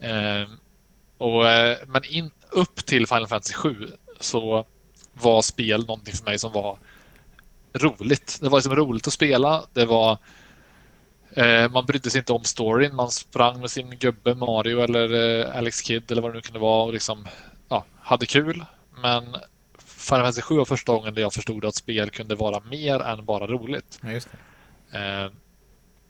[0.00, 0.48] Eh,
[1.22, 3.88] och, eh, men in, upp till Final Fantasy 7
[4.20, 4.66] så
[5.12, 6.78] var spel någonting för mig som var
[7.74, 8.38] roligt.
[8.40, 9.64] Det var liksom roligt att spela.
[9.72, 10.18] Det var
[11.30, 12.94] eh, man brydde sig inte om storyn.
[12.94, 16.60] Man sprang med sin gubbe Mario eller eh, Alex Kidd eller vad det nu kunde
[16.60, 17.26] vara och liksom
[17.68, 18.64] ja, hade kul.
[19.02, 19.24] Men
[19.78, 23.24] Final Fantasy 7 var första gången där jag förstod att spel kunde vara mer än
[23.24, 24.00] bara roligt.
[24.02, 24.10] Ja,
[24.98, 25.30] eh,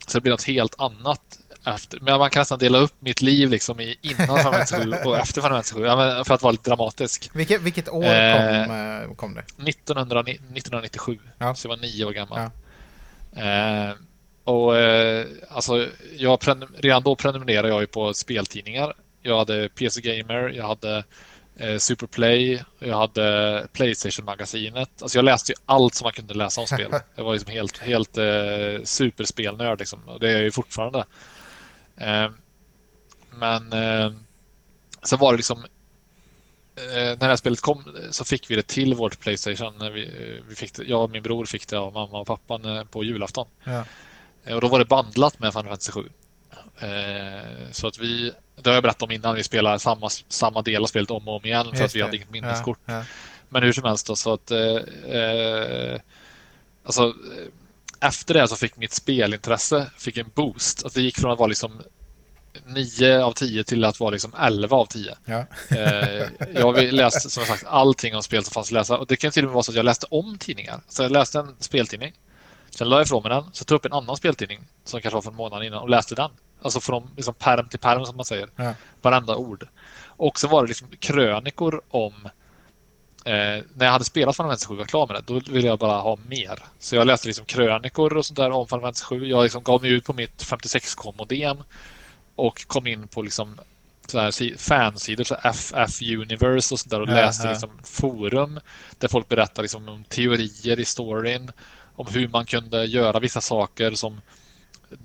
[0.06, 3.50] så det blir något helt annat efter, men man kan nästan dela upp mitt liv
[3.50, 7.30] liksom i innan Final 7 och efter Final 7 ja, för att vara lite dramatisk.
[7.34, 9.68] Vilket, vilket år kom, eh, kom det?
[9.70, 11.54] 1900, 1997, ja.
[11.54, 12.38] så jag var nio år gammal.
[12.38, 13.42] Ja.
[13.42, 13.94] Eh,
[14.44, 16.38] och eh, alltså, jag
[16.76, 18.94] redan då prenumererade jag ju på speltidningar.
[19.22, 21.04] Jag hade PC Gamer, jag hade
[21.56, 25.02] eh, Superplay, jag hade Playstation-magasinet.
[25.02, 26.90] Alltså jag läste ju allt som man kunde läsa om spel.
[27.16, 30.08] Jag var liksom helt, helt eh, superspelnörd liksom.
[30.08, 31.04] och det är jag ju fortfarande.
[32.02, 32.30] Eh,
[33.30, 34.12] men eh,
[35.02, 35.64] sen var det liksom
[36.76, 39.78] när det här spelet kom så fick vi det till vårt Playstation.
[39.78, 42.84] När vi, vi fick det, jag och min bror fick det av mamma och pappa
[42.90, 43.46] på julafton.
[43.64, 43.84] Ja.
[44.54, 46.08] Och då var det bandlat med Final Fantasy 7.
[47.72, 50.86] Så att vi, det har jag berättat om innan, vi spelade samma, samma del av
[50.86, 52.04] spelet om och om igen för Just att vi det.
[52.04, 52.78] hade inget minneskort.
[52.84, 53.04] Ja, ja.
[53.48, 56.00] Men hur som helst då, så att eh,
[56.84, 57.14] alltså,
[58.02, 60.84] efter det så fick mitt spelintresse fick en boost.
[60.84, 61.82] Alltså det gick från att vara liksom
[62.66, 65.16] 9 av 10 till att vara liksom 11 av 10.
[65.24, 65.46] Ja.
[65.70, 69.16] eh, jag har läst som sagt allting om spel som fanns att läsa och det
[69.16, 70.80] kan till och med vara så att jag läste om tidningar.
[70.88, 72.12] Så jag läste en speltidning,
[72.70, 75.14] sen la jag ifrån mig den, så tog jag upp en annan speltidning som kanske
[75.14, 76.30] var från månaden innan och läste den.
[76.62, 78.48] Alltså från liksom perm till perm som man säger.
[78.56, 78.74] Ja.
[79.02, 79.68] Varenda ord.
[80.04, 82.28] Och så var det liksom krönikor om
[83.24, 85.68] Eh, när jag hade spelat Final Fantasy 7 och var klar med det, då ville
[85.68, 86.58] jag bara ha mer.
[86.78, 89.26] Så jag läste liksom krönikor och sånt där om Final Fantasy 7.
[89.26, 91.62] Jag liksom gav mig ut på mitt 56k-modem
[92.34, 93.58] och kom in på liksom
[94.06, 98.60] så här fansidor, så FF Universe och sånt där och läste liksom forum
[98.98, 101.52] där folk berättar liksom om teorier i storyn,
[101.96, 104.20] om hur man kunde göra vissa saker som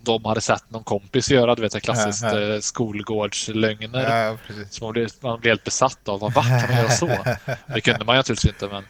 [0.04, 2.54] de hade sett någon kompis göra, du vet, klassiskt ja, ja.
[2.54, 4.28] Eh, skolgårdslögner.
[4.28, 4.38] Ja,
[4.70, 6.20] som man blev, man blev helt besatt av.
[6.20, 7.08] Va, kan man göra så?
[7.74, 8.86] Det kunde man naturligtvis inte, men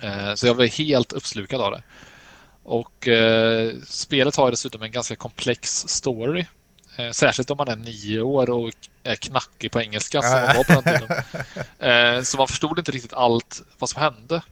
[0.00, 1.82] eh, så jag blev helt uppslukad av det.
[2.62, 6.46] Och eh, spelet har dessutom en ganska komplex story.
[6.96, 8.70] Eh, särskilt om man är nio år och
[9.02, 11.22] är knackig på engelska som man var på den tiden.
[11.78, 14.42] Eh, så man förstod inte riktigt allt vad som hände.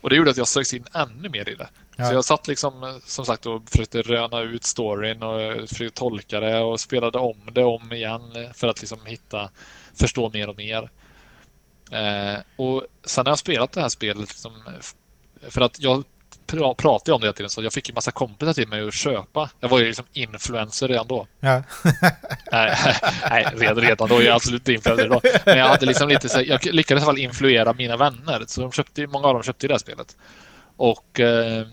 [0.00, 1.68] Och det gjorde att jag sögs in ännu mer i det.
[1.96, 2.08] Ja.
[2.08, 6.60] Så jag satt liksom som sagt och försökte röna ut storyn och försökte tolka det
[6.60, 8.22] och spelade om det om igen
[8.54, 9.50] för att liksom hitta,
[9.94, 10.90] förstå mer och mer.
[11.90, 14.52] Eh, och sen har jag spelat det här spelet liksom,
[15.48, 16.04] för att jag
[16.76, 19.50] pratade om det hela tiden så jag fick ju massa kompisar till mig att köpa.
[19.60, 21.26] Jag var ju liksom influencer redan då.
[21.40, 21.62] Ja.
[22.52, 22.76] nej,
[23.30, 25.20] nej, redan, då är jag absolut inte influencer då.
[25.44, 28.44] Men jag hade liksom lite så, jag lyckades i alla fall influera mina vänner.
[28.46, 30.16] Så de köpte, många av dem köpte det här spelet.
[30.76, 31.66] Och eh,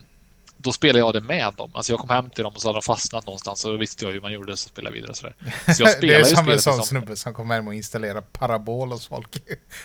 [0.64, 1.72] då spelade jag det med dem.
[1.74, 4.06] Alltså jag kom hem till dem och så hade de fastnat någonstans och då visste
[4.06, 5.14] jag hur man gjorde så spelade vidare.
[5.14, 5.36] Sådär.
[5.74, 6.84] Så jag det är som en sån som...
[6.84, 9.38] snubbe som kommer hem och installerar parabol hos folk.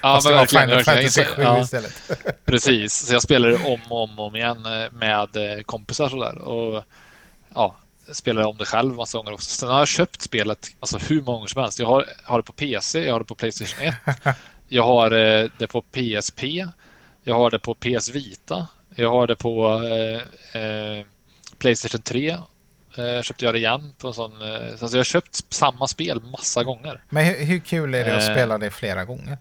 [0.02, 0.68] Ja, men verkligen.
[0.68, 1.26] verkligen.
[1.38, 2.10] Ja, istället.
[2.44, 6.38] Precis, så jag spelade om och om, om igen eh, med eh, kompisar sådär.
[6.38, 6.84] Och
[7.54, 7.76] ja,
[8.12, 9.50] spelade om det själv massa gånger också.
[9.50, 11.78] Sen har jag köpt spelet alltså hur många gånger som helst.
[11.78, 13.94] Jag har, har det på PC, jag har det på Playstation 1.
[14.68, 16.42] Jag har eh, det på PSP.
[17.22, 18.66] Jag har det på PS Vita.
[18.98, 19.82] Jag har det på
[20.54, 21.04] eh, eh,
[21.58, 22.36] Playstation 3.
[22.96, 24.42] Eh, köpte jag det igen på en sån.
[24.42, 27.02] Eh, alltså jag har köpt samma spel massa gånger.
[27.08, 28.34] Men hur, hur kul är det att eh.
[28.34, 29.38] spela det flera gånger?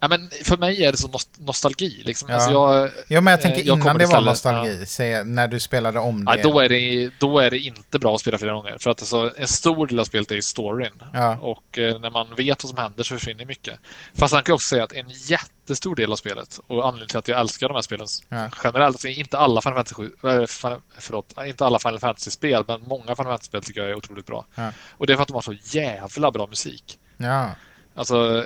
[0.00, 2.02] Ja, men för mig är det så nostalgi.
[2.04, 2.28] Liksom.
[2.28, 2.34] Ja.
[2.34, 5.24] Alltså jag, ja, men jag tänker jag innan det var nostalgi, ja.
[5.24, 6.36] när du spelade om det.
[6.36, 7.10] Ja, då, är det.
[7.18, 8.76] Då är det inte bra att spela flera gånger.
[8.78, 11.02] För att alltså, en stor del av spelet är storyn.
[11.12, 11.36] Ja.
[11.36, 13.80] Och eh, när man vet vad som händer så försvinner mycket.
[14.14, 17.28] Fast han kan också säga att en jättestor del av spelet, och anledningen till att
[17.28, 18.06] jag älskar de här spelen
[18.64, 23.16] generellt, alltså inte alla Final Fantasy, äh, förlåt, inte alla Final Fantasy-spel, men många Final
[23.16, 24.46] Fantasy-spel tycker jag är otroligt bra.
[24.90, 26.98] Och det är för att de har så jävla bra musik.
[27.16, 27.50] Ja.
[27.94, 28.44] Alltså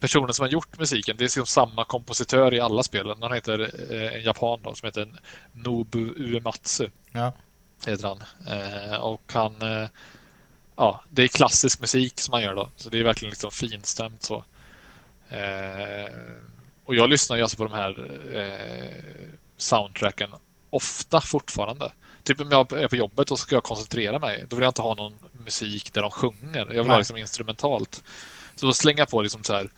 [0.00, 3.16] personen som har gjort musiken, det är liksom samma kompositör i alla spelen.
[3.20, 5.08] Han heter eh, en japan då, som heter
[5.52, 6.88] Nobu Uematsu.
[7.12, 7.32] Ja.
[7.86, 8.22] Heter han.
[8.48, 9.62] Eh, och han...
[9.62, 9.88] Eh,
[10.76, 12.70] ja, det är klassisk musik som han gör då.
[12.76, 14.44] Så det är verkligen liksom finstämt så.
[16.84, 18.10] och jag lyssnar ju alltså på de här
[19.56, 20.30] soundtracken
[20.70, 21.92] ofta fortfarande.
[22.22, 24.82] Typ om jag är på jobbet och ska jag koncentrera mig, då vill jag inte
[24.82, 26.58] ha någon musik där de sjunger.
[26.58, 26.88] Jag vill Nej.
[26.88, 28.02] ha liksom instrumentalt.
[28.56, 29.70] Så då slänga på liksom så här,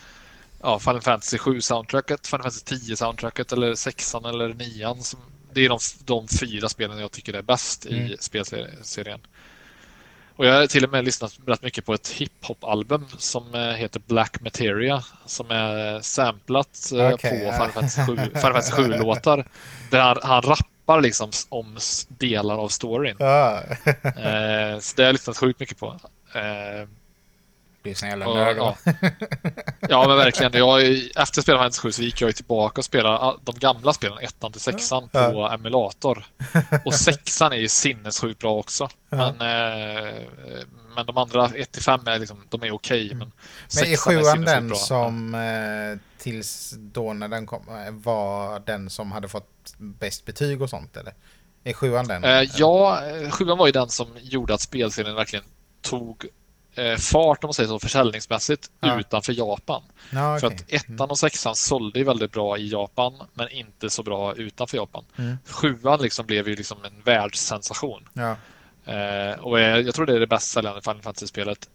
[0.62, 4.96] ja, Final Fantasy 7-soundtracket, Final Fantasy 10-soundtracket eller 6 eller 9
[5.52, 8.06] Det är de, de fyra spelen jag tycker är bäst mm.
[8.06, 9.20] i spelserien.
[10.36, 14.00] Och jag har till och med lyssnat rätt mycket på ett hiphop-album som eh, heter
[14.06, 19.46] Black Materia som är samplat eh, okay, på Final Fantasy 7-låtar.
[19.90, 23.16] där han, han rappar liksom om delar av storyn.
[23.20, 23.60] Ah.
[24.80, 26.00] så det har jag lyssnat sjukt mycket på.
[27.82, 28.76] Blir sån jävla nörd ja.
[29.88, 30.52] ja, men verkligen.
[30.52, 30.82] Jag,
[31.16, 34.60] efter Spela Fantasy 7 så gick jag tillbaka och spelade de gamla spelen, ettan till
[34.60, 35.54] sexan, på ja.
[35.54, 36.26] emulator.
[36.84, 38.88] Och sexan är ju sinnessjukt bra också.
[39.10, 39.34] Ja.
[39.38, 40.22] Men, eh,
[40.96, 43.06] men de andra 1 till 5 är, liksom, de är okej.
[43.06, 43.32] Okay, men
[43.74, 44.76] men är sjuan den bra.
[44.76, 50.62] som eh, tills då när den kom eh, var den som hade fått bäst betyg
[50.62, 51.14] och sånt eller?
[51.64, 52.24] Är sjuan den?
[52.24, 55.44] Eh, ja, sjuan var ju den som gjorde att spelserien verkligen
[55.82, 56.26] tog
[56.74, 59.00] eh, fart om man säger så försäljningsmässigt ja.
[59.00, 59.82] utanför Japan.
[60.10, 60.40] Ja, okay.
[60.40, 61.10] För att ettan mm.
[61.10, 65.04] och sexan sålde ju väldigt bra i Japan men inte så bra utanför Japan.
[65.18, 65.38] Mm.
[65.46, 68.08] Sjuan liksom blev ju liksom en världssensation.
[68.12, 68.36] Ja.
[68.92, 71.68] Eh, och jag, jag tror det är det bäst säljande Final Fantasy-spelet.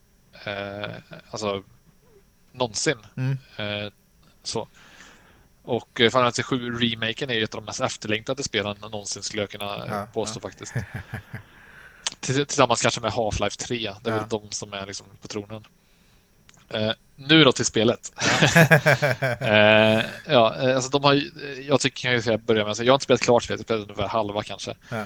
[0.45, 0.91] Eh,
[1.30, 1.64] alltså
[2.52, 2.98] någonsin.
[3.18, 3.38] Mm.
[3.58, 3.91] Eh,
[4.43, 4.68] så.
[5.64, 9.50] Och Final Fantasy 7 remaken är ett av de mest efterlängtade spelen någonsin skulle jag
[9.50, 10.74] kunna ja, påstå faktiskt.
[12.20, 13.78] Tillsammans kanske med Half-Life 3.
[13.78, 14.20] Det är ja.
[14.20, 15.63] väl de som är liksom på tronen.
[16.70, 18.13] Eh, nu då till spelet.
[19.41, 21.22] eh, ja, eh, alltså de har,
[21.68, 23.65] jag tycker kan jag säga, börja med, alltså, jag har inte spelat klart spelet, jag
[23.65, 24.76] spelat ungefär halva kanske.
[24.89, 25.05] Ja.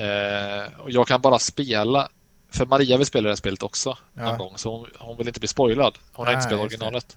[0.00, 2.08] Eh, och jag kan bara spela,
[2.52, 4.24] för Maria vill spela det här spelet också ja.
[4.24, 5.98] någon gång, så hon, hon, vill inte bli spoilad.
[6.12, 7.16] Hon har inte spelat originalet.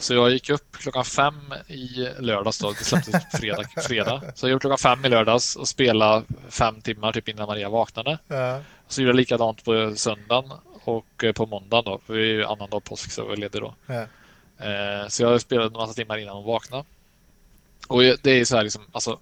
[0.00, 4.22] Så jag gick upp klockan fem i lördags då, det släpptes fredag, fredag.
[4.34, 7.68] Så jag gick upp klockan fem i lördags och spelade fem timmar typ innan Maria
[7.68, 8.18] vaknade.
[8.28, 8.60] Ja.
[8.88, 10.52] Så gjorde jag likadant på söndagen
[10.84, 13.60] och eh, på måndagen då, för vi är ju annandag påsk så jag var ledig
[13.60, 13.74] då.
[13.86, 14.06] Ja.
[14.66, 16.84] Eh, så jag spelade en massa timmar innan hon vaknade.
[17.88, 19.18] Och det är så här liksom, alltså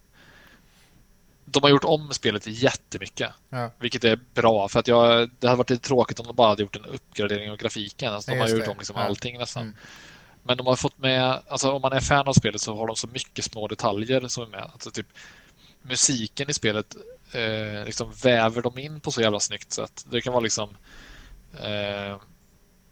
[1.45, 3.31] de har gjort om spelet jättemycket.
[3.49, 3.71] Ja.
[3.79, 6.63] Vilket är bra för att jag, det hade varit lite tråkigt om de bara hade
[6.63, 8.13] gjort en uppgradering av grafiken.
[8.13, 9.63] Alltså, de har gjort om liksom allting nästan.
[9.63, 9.75] Mm.
[10.49, 12.97] Men de har fått med, alltså om man är fan av spelet så har de
[12.97, 14.71] så mycket små detaljer som är med.
[14.73, 15.07] Alltså typ
[15.83, 16.97] musiken i spelet
[17.33, 20.05] eh, liksom väver de in på så jävla snyggt sätt.
[20.11, 20.71] Det kan vara liksom
[21.61, 22.17] eh,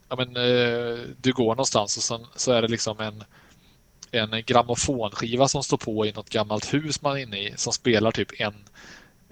[0.09, 3.24] ja, men, eh, du går någonstans och sen så är det liksom en
[4.11, 8.11] en grammofonskiva som står på i något gammalt hus man är inne i som spelar
[8.11, 8.54] typ en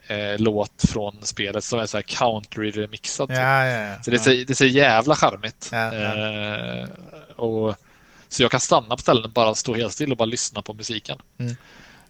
[0.06, 3.28] eh, låt från spelet som är så här country-remixad.
[3.28, 3.36] Typ.
[3.36, 4.02] Ja, ja, ja.
[4.02, 5.70] Så det ser, det ser jävla charmigt.
[5.72, 6.88] Eh,
[7.36, 7.76] och
[8.34, 10.74] så jag kan stanna på ställen och bara stå helt still och bara lyssna på
[10.74, 11.18] musiken.
[11.38, 11.56] Mm.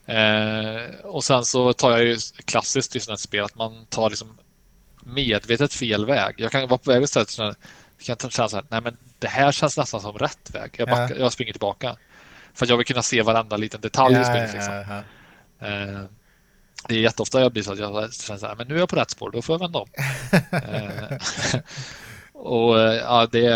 [0.06, 4.38] Eh, och sen så tar jag ju klassiskt i sådana spel att man tar liksom
[5.00, 6.34] medvetet fel väg.
[6.38, 7.54] Jag kan vara på väg ett ställe
[8.06, 10.74] jag kan känna så här, nej men det här känns nästan som rätt väg.
[10.78, 11.20] Jag, backar, ja.
[11.20, 11.96] jag springer tillbaka.
[12.54, 14.52] För jag vill kunna se varenda liten detalj ja, i spelet.
[14.52, 14.74] Liksom.
[15.58, 16.04] Ja, eh,
[16.88, 18.88] det är jätteofta jag blir så att jag känner så här, men nu är jag
[18.88, 19.88] på rätt spår, då får jag vända om.
[22.44, 23.48] Och eh, ja, det,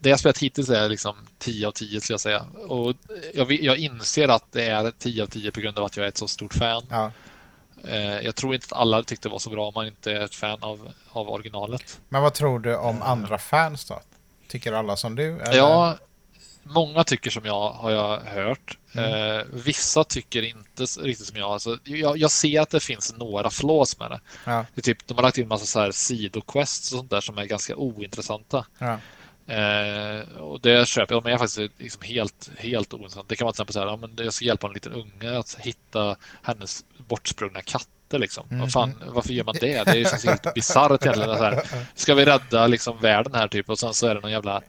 [0.00, 2.46] det jag spelat hittills är liksom 10 av 10 skulle jag säga.
[2.68, 2.94] Och
[3.34, 6.08] jag, jag inser att det är 10 av 10 på grund av att jag är
[6.08, 6.82] ett så stort fan.
[6.90, 7.12] Ja.
[7.84, 10.20] Eh, jag tror inte att alla tyckte det var så bra om man inte är
[10.20, 12.00] ett fan av, av originalet.
[12.08, 14.00] Men vad tror du om andra fans då?
[14.48, 15.40] Tycker alla som du?
[15.40, 15.56] Eller?
[15.56, 15.96] Ja,
[16.62, 18.78] många tycker som jag har jag hört.
[18.94, 19.38] Mm.
[19.38, 21.50] Eh, vissa tycker inte riktigt som jag.
[21.50, 22.18] Alltså, jag.
[22.18, 24.20] Jag ser att det finns några flås med det.
[24.44, 24.66] Ja.
[24.74, 27.38] det typ, de har lagt in en massa så här sidoquests och sånt där som
[27.38, 28.66] är ganska ointressanta.
[28.78, 28.98] Ja.
[29.46, 31.22] Eh, och det köper jag.
[31.24, 33.26] De är faktiskt liksom helt, helt ointressanta.
[33.28, 35.38] Det kan vara till exempel så här, ja, men jag ska hjälpa en liten unge
[35.38, 38.18] att hitta hennes bortsprungna katter.
[38.18, 38.46] Liksom.
[38.50, 38.68] Mm.
[38.68, 39.84] Fan, varför gör man det?
[39.84, 41.60] Det är helt bisarrt egentligen.
[41.94, 44.62] ska vi rädda liksom, världen här typ och sen så är det någon jävla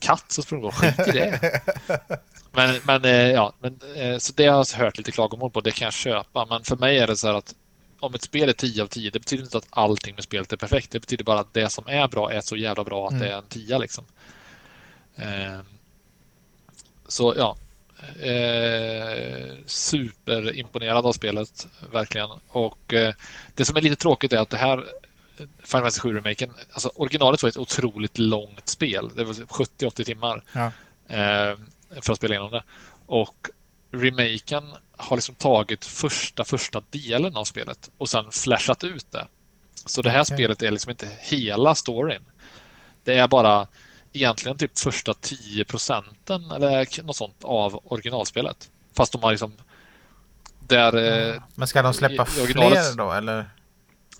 [0.00, 1.60] katt som springer och skit i det.
[2.52, 5.60] Men, men eh, ja, men, eh, så det har jag hört lite klagomål på.
[5.60, 6.46] Det kan jag köpa.
[6.46, 7.54] Men för mig är det så här att
[8.00, 10.56] om ett spel är 10 av 10, det betyder inte att allting med spelet är
[10.56, 10.90] perfekt.
[10.90, 13.22] Det betyder bara att det som är bra är så jävla bra att mm.
[13.22, 14.04] det är en 10 liksom.
[15.16, 15.60] Eh,
[17.08, 17.56] så ja,
[18.20, 22.30] eh, superimponerad av spelet, verkligen.
[22.48, 23.14] Och eh,
[23.54, 24.84] det som är lite tråkigt är att det här
[25.40, 29.10] Final Fantasy 7-remaken, alltså originalet var ett otroligt långt spel.
[29.16, 30.66] Det var 70-80 timmar ja.
[31.08, 31.56] eh,
[32.00, 32.62] för att spela igenom det.
[33.06, 33.48] Och
[33.92, 34.64] remaken
[34.96, 39.26] har liksom tagit första, första delen av spelet och sen flashat ut det.
[39.86, 40.36] Så det här okay.
[40.36, 42.22] spelet är liksom inte hela storyn.
[43.04, 43.66] Det är bara
[44.12, 48.70] egentligen typ första 10 procenten eller något sånt av originalspelet.
[48.96, 49.52] Fast de har liksom
[50.60, 51.42] där, mm.
[51.54, 53.50] Men ska de släppa fler då eller?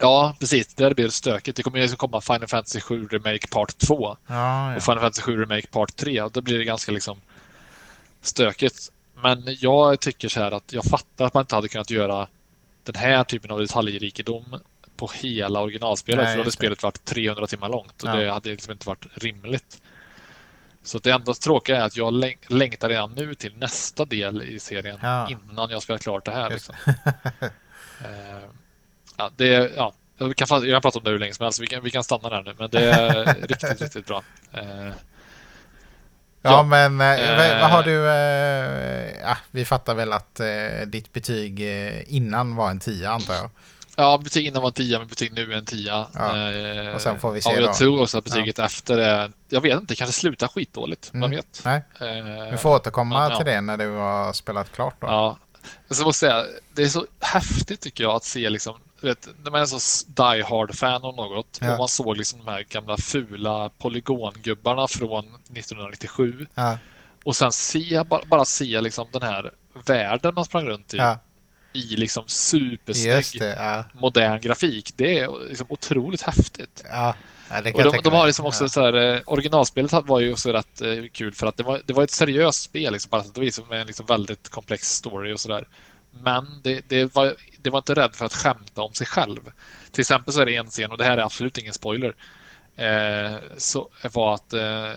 [0.00, 0.74] Ja, precis.
[0.74, 1.56] Det blir stökigt.
[1.56, 4.76] Det kommer ju liksom komma Final Fantasy 7 Remake Part 2 ja, ja.
[4.76, 6.22] och Final Fantasy 7 Remake Part 3.
[6.22, 7.20] Och då blir det ganska liksom
[8.22, 8.92] stökigt.
[9.22, 12.28] Men jag tycker så här att jag fattar att man inte hade kunnat göra
[12.84, 14.60] den här typen av detaljrikedom
[14.96, 16.24] på hela originalspelet.
[16.24, 18.16] Nej, för då hade spelet varit 300 timmar långt och ja.
[18.16, 19.82] det hade liksom inte varit rimligt.
[20.82, 24.98] Så det enda tråkiga är att jag längtar redan nu till nästa del i serien
[25.28, 26.50] innan jag spelat klart det här.
[26.50, 26.74] Liksom.
[29.20, 31.60] ja, det, ja, jag, kan, jag kan prata om det hur länge som helst.
[31.60, 34.22] Vi kan, vi kan stanna där nu, men det är riktigt, riktigt bra.
[34.56, 34.92] Uh,
[36.42, 38.08] Ja, ja, men eh, vad har du...
[38.08, 40.46] Eh, ja, vi fattar väl att eh,
[40.86, 43.50] ditt betyg eh, innan var en 10 antar jag.
[43.96, 46.06] Ja, betyg innan var en 10 men betyg nu är en 10.
[46.14, 46.50] Ja.
[46.50, 47.74] Eh, och sen får vi se ja, jag då.
[47.74, 49.32] tror också att betyget efter är...
[49.48, 51.10] Jag vet inte, kanske slutar skitdåligt.
[51.12, 51.20] Mm.
[51.20, 51.62] Man vet.
[51.64, 51.82] Nej.
[52.00, 55.06] Eh, vi får återkomma men, till det när du har spelat klart då.
[55.06, 55.38] Ja.
[55.90, 58.74] Så måste jag det är så häftigt tycker jag att se liksom
[59.08, 61.72] vet, när man är så die hard-fan av något ja.
[61.72, 66.78] och man såg liksom de här gamla fula polygongubbarna från 1997 ja.
[67.24, 69.50] och sen se, bara, bara se liksom den här
[69.86, 70.96] världen man sprang runt i.
[70.96, 71.18] Ja.
[71.72, 73.84] i liksom supersnygg ja.
[73.92, 74.92] modern grafik.
[74.96, 76.84] Det är liksom otroligt häftigt.
[76.90, 77.14] Ja.
[77.62, 78.68] De, de, har liksom också ja.
[78.68, 81.92] så här, eh, originalspelet var ju också rätt eh, kul för att det var, det
[81.92, 85.66] var ett seriöst spel liksom, det vis med en liksom väldigt komplex story och sådär.
[86.10, 89.40] Men det, det, var, det var inte rädd för att skämta om sig själv.
[89.90, 92.14] Till exempel så är det en scen, och det här är absolut ingen spoiler,
[92.76, 94.92] eh, så var att eh,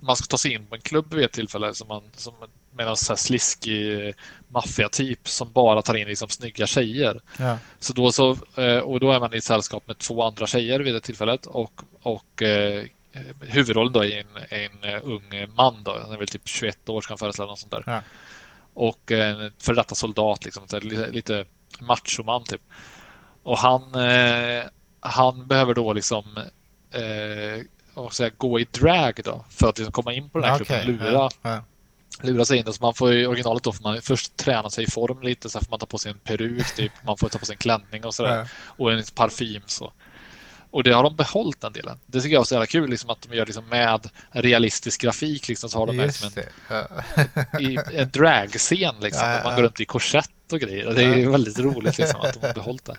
[0.00, 2.34] man ska ta sig in på en klubb vid ett tillfälle som man, som,
[2.76, 4.14] med någon sliskig
[4.48, 7.20] maffiatyp som bara tar in liksom snygga tjejer.
[7.38, 7.58] Ja.
[7.78, 10.94] Så då så, eh, och då är man i sällskap med två andra tjejer vid
[10.94, 12.84] det tillfället och, och eh,
[13.40, 17.00] huvudrollen då är en, en eh, ung man då, han är väl typ 21 år
[17.00, 17.82] ska han föreställa något sånt där.
[17.86, 18.00] Ja.
[18.76, 21.44] Och en före detta soldat, liksom, lite, lite
[21.80, 22.62] machoman typ.
[23.42, 24.64] Och han, eh,
[25.00, 26.24] han behöver då liksom
[26.90, 27.64] eh,
[27.94, 30.84] och säga, gå i drag då för att liksom komma in på den här okay.
[30.84, 31.62] klubben, lura, ja, ja.
[32.22, 32.72] lura sig in.
[32.72, 35.60] Så man får i originalet då får man först träna sig i form lite, så
[35.60, 36.92] får man ta på sig en peruk, typ.
[37.04, 38.36] man får ta på sig en klänning och sådär.
[38.36, 38.46] Ja.
[38.66, 39.62] Och en parfym.
[39.66, 39.92] Så.
[40.76, 41.98] Och det har de behållit den delen.
[42.06, 45.48] Det tycker jag är så jävla kul liksom, att de gör liksom, med realistisk grafik.
[45.48, 46.30] Liksom, så har de liksom
[46.68, 48.94] en, i, en dragscen.
[49.00, 49.44] Liksom, ja, ja.
[49.44, 50.92] Man går runt i korsett och grejer.
[50.92, 52.96] Det är väldigt roligt liksom, att de har behållit det.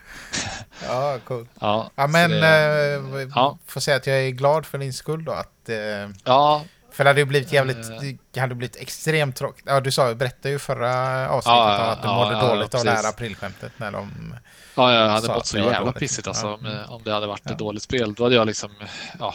[0.87, 1.49] Ja, coolt.
[1.59, 3.57] Ja, ja men det, äh, ja.
[3.65, 5.31] får säga att jag är glad för din skull då.
[5.31, 5.77] Att, äh,
[6.23, 6.63] ja.
[6.91, 7.87] För det hade ju blivit jävligt,
[8.31, 9.65] det hade blivit extremt tråkigt.
[9.67, 13.09] Ja, du sa, berättade ju förra avsnittet ja, att du mådde dåligt av det här
[13.09, 14.33] aprilskämtet när de
[14.77, 17.51] Ja, jag hade mått så jävla pissigt alltså, om, om det hade varit ja.
[17.51, 18.13] ett dåligt spel.
[18.13, 18.71] Då hade jag liksom,
[19.19, 19.33] ja,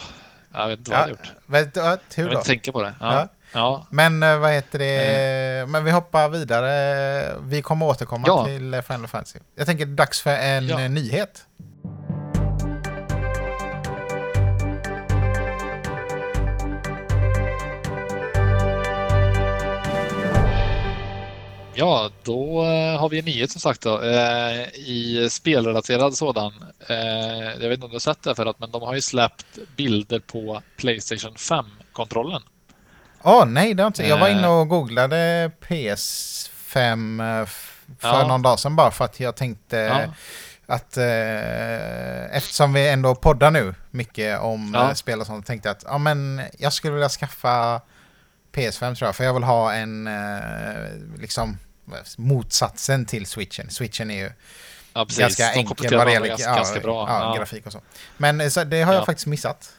[0.53, 1.31] jag vet inte vad jag hade gjort.
[1.45, 2.93] Vet, ja, tur jag inte tänka på det.
[2.99, 3.27] Ja.
[3.53, 3.87] Ja.
[3.89, 5.15] Men eh, vad heter det?
[5.59, 5.71] Mm.
[5.71, 7.35] Men vi hoppar vidare.
[7.41, 8.45] Vi kommer återkomma ja.
[8.45, 9.39] till Final Fantasy.
[9.55, 10.87] Jag tänker dags för en ja.
[10.87, 11.45] nyhet.
[21.75, 26.53] Ja, då eh, har vi en nyhet som sagt då, eh, i spelrelaterad sådan.
[26.87, 26.97] Eh,
[27.61, 29.45] jag vet inte om du har sett det förut, men de har ju släppt
[29.75, 32.41] bilder på Playstation 5-kontrollen.
[33.23, 34.07] Åh oh, nej, det har inte.
[34.07, 37.45] Jag var inne och googlade PS5
[37.99, 38.27] för ja.
[38.27, 40.13] någon dag sedan bara för att jag tänkte ja.
[40.75, 44.95] att eh, eftersom vi ändå poddar nu mycket om ja.
[44.95, 47.81] spel och sånt, tänkte jag att ja, men jag skulle vilja skaffa
[48.53, 51.57] PS5 tror jag, för jag vill ha en eh, liksom
[52.17, 53.69] motsatsen till switchen.
[53.69, 54.31] Switchen är ju
[54.93, 57.07] ja, ganska enkel vad det gäller ganska, ja, ganska bra.
[57.09, 57.81] Ja, grafik och så.
[58.17, 59.73] Men eh, så det har jag faktiskt missat.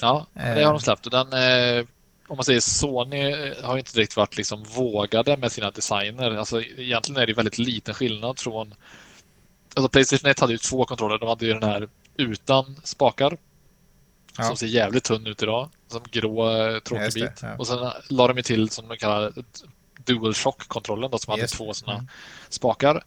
[0.00, 0.78] Ja, det har de eh.
[0.78, 1.06] släppt.
[1.06, 1.84] Och den, eh,
[2.28, 6.36] om man säger Sony har inte direkt varit liksom vågade med sina designer.
[6.36, 8.74] Alltså, egentligen är det väldigt liten skillnad från...
[9.74, 11.18] Alltså Playstation 1 hade ju två kontroller.
[11.18, 13.36] De hade ju den här utan spakar
[14.36, 15.70] som ser jävligt tunn ut idag.
[15.90, 17.42] Som grå eh, tråkig bit.
[17.42, 17.56] Ja.
[17.58, 19.32] Och sen la de till som de kallar
[20.04, 22.08] DualShock-kontrollen som hade två sådana mm.
[22.48, 23.04] spakar.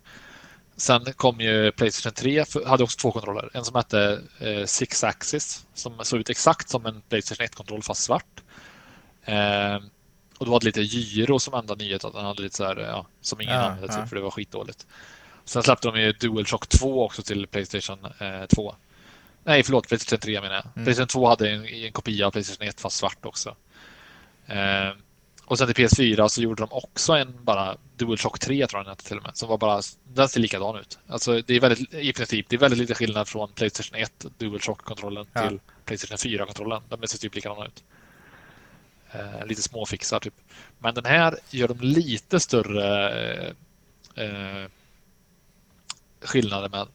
[0.76, 3.50] Sen kom ju Playstation 3, hade också två kontroller.
[3.54, 8.04] En som hette eh, Six Axis som såg ut exakt som en Playstation 1-kontroll fast
[8.04, 8.42] svart.
[9.26, 9.76] Eh,
[10.38, 12.78] och då var det lite gyro som enda nyhet, att den hade lite så här,
[12.78, 14.06] ja, som ingen ja, använde typ, ja.
[14.06, 14.88] för det var skitdåligt.
[15.46, 18.76] Sen släppte de ju DualShock 2 också till Playstation eh, 2.
[19.44, 20.66] Nej, förlåt, Playstation 3 menar jag.
[20.76, 20.86] Mm.
[20.86, 23.56] Playstation 2 hade en, en kopia av Playstation 1 fast svart också.
[24.46, 24.90] Eh,
[25.46, 28.96] och sen till PS4 så gjorde de också en bara DualShock 3 tror jag den
[28.96, 29.38] till och med.
[29.38, 31.00] Som var bara, den ser likadan ut.
[31.08, 35.26] Alltså det är väldigt, i princip, det är väldigt lite skillnad från Playstation 1 DualShock-kontrollen
[35.34, 35.48] ja.
[35.48, 36.82] till Playstation 4-kontrollen.
[36.90, 37.84] De ser typ likadana ut.
[39.12, 40.34] Eh, lite småfixar typ.
[40.80, 43.48] Men den här gör de lite större
[44.16, 44.68] eh,
[46.22, 46.88] skillnader med.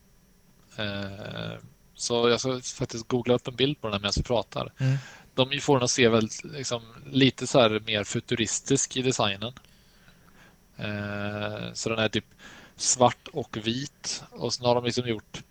[1.98, 4.72] Eh, så jag ska faktiskt googla upp en bild på den här medan vi pratar.
[4.78, 4.96] Mm.
[5.34, 9.52] De får den att se väldigt, liksom, lite så här mer futuristisk i designen.
[10.76, 12.24] Eh, så den är typ
[12.76, 15.42] svart och vit och sen har de liksom gjort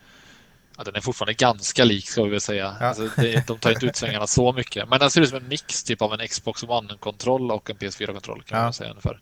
[0.77, 2.77] Ja, den är fortfarande ganska lik ska vi väl säga.
[2.79, 2.85] Ja.
[2.85, 4.89] Alltså, det, de tar inte ut svängarna så mycket.
[4.89, 8.43] Men den ser ut som en mix typ av en Xbox One-kontroll och en PS4-kontroll
[8.43, 8.63] kan ja.
[8.63, 9.19] man säga ungefär.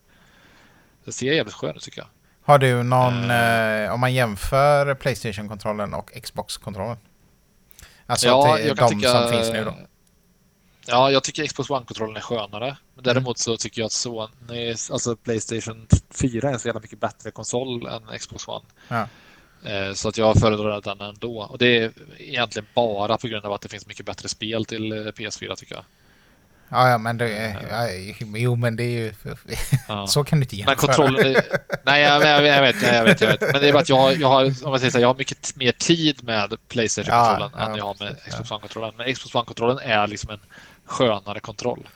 [1.05, 2.07] Det ser jävligt skön ut tycker jag.
[2.45, 6.97] Har du någon, uh, om man jämför Playstation-kontrollen och Xbox-kontrollen?
[8.05, 9.75] Alltså ja, till de tycka, som finns nu då?
[10.87, 12.77] Ja, jag tycker Xbox One-kontrollen är skönare.
[12.95, 16.99] Men däremot så tycker jag att Sony, alltså Playstation 4 är en så jävla mycket
[16.99, 18.65] bättre konsol än Xbox One.
[18.87, 19.07] Ja.
[19.69, 21.41] Eh, så att jag föredrar den ändå.
[21.41, 24.91] Och det är egentligen bara på grund av att det finns mycket bättre spel till
[24.91, 25.83] eh, PS4 tycker jag.
[26.69, 27.89] Ja, ja men det ja,
[28.35, 29.13] jo, men det är ju...
[29.87, 30.07] Ja.
[30.07, 30.75] så kan du inte jämföra.
[30.75, 31.35] Men kontrollen...
[31.35, 31.43] Är,
[31.85, 33.41] nej, jag, jag, jag, vet, jag, vet, jag vet.
[33.41, 35.15] Men det är bara att jag har, jag har, om jag, säger så, jag har
[35.15, 38.93] mycket mer tid med Playstation-kontrollen ja, än jag har med Xbox One-kontrollen.
[38.97, 40.39] Men Xbox One-kontrollen är liksom en
[40.85, 41.87] skönare kontroll.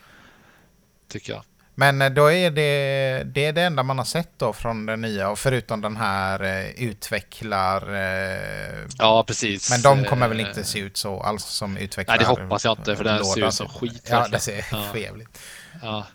[1.07, 1.43] Tycker jag.
[1.79, 5.01] Men eh, då är det, det är det enda man har sett då från den
[5.01, 7.93] nya, och förutom den här eh, utvecklar...
[7.95, 9.71] Eh, ja, precis.
[9.71, 12.17] Men de kommer väl inte se ut så alls som utvecklar...
[12.17, 14.07] Nej, det hoppas jag inte, för den ser ut som skit.
[14.09, 14.83] Ja, det ser ja.
[14.91, 15.39] förjävligt.
[15.81, 16.07] Ja.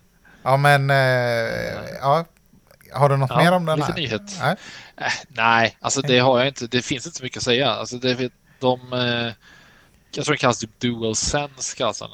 [0.43, 0.91] ja, men...
[0.91, 0.97] Eh,
[2.01, 2.25] ja.
[2.93, 3.99] Har du något ja, mer om den lite här?
[3.99, 4.23] nyhet.
[4.41, 4.57] Nej.
[4.97, 6.67] Äh, nej, alltså det har jag inte.
[6.67, 7.71] Det finns inte så mycket att säga.
[7.71, 8.93] Alltså det, de...
[10.15, 11.87] Eh, jag tror den kallas typ DualSense.
[11.87, 12.11] Alltså.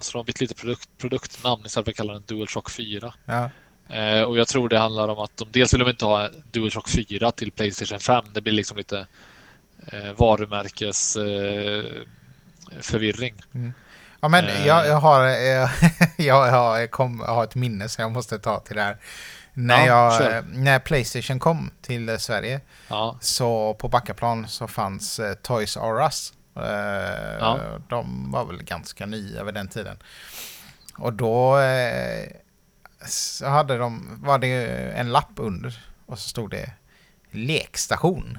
[0.00, 3.14] Så de har bytt lite produkt, produktnamn istället för att kalla den DualShock 4.
[3.24, 3.50] Ja.
[3.88, 6.88] Eh, och jag tror det handlar om att de dels vill de inte ha DualShock
[6.88, 8.24] 4 till Playstation 5.
[8.32, 9.06] Det blir liksom lite
[9.86, 11.84] eh, varumärkes eh,
[12.80, 13.34] förvirring.
[13.54, 13.72] Mm.
[14.20, 15.00] Ja, men jag, jag, eh.
[15.00, 15.70] har, jag,
[16.16, 18.96] jag, har, jag, kom, jag har ett minne som jag måste ta till det här.
[19.56, 23.18] När, ja, jag, när Playstation kom till Sverige ja.
[23.20, 26.32] så på Backaplan så fanns eh, Toys R Us.
[26.56, 27.80] Eh, ja.
[27.88, 29.96] De var väl ganska nya vid den tiden.
[30.98, 32.26] Och då eh,
[33.06, 36.70] så hade de, var det en lapp under och så stod det
[37.30, 38.38] lekstation.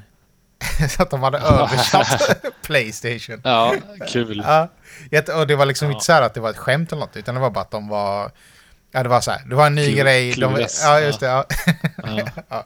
[0.89, 3.41] så att de hade översatt Playstation.
[3.43, 3.75] Ja,
[4.07, 4.43] kul.
[4.45, 4.69] Ja,
[5.35, 5.93] och det var liksom ja.
[5.93, 7.71] inte så här att det var ett skämt eller något, utan det var bara att
[7.71, 8.31] de var...
[8.91, 10.33] Ja, det var så här, det var en ny Kul, grej.
[10.33, 11.25] De, ja, just det.
[11.25, 11.45] Ja.
[12.49, 12.65] ja.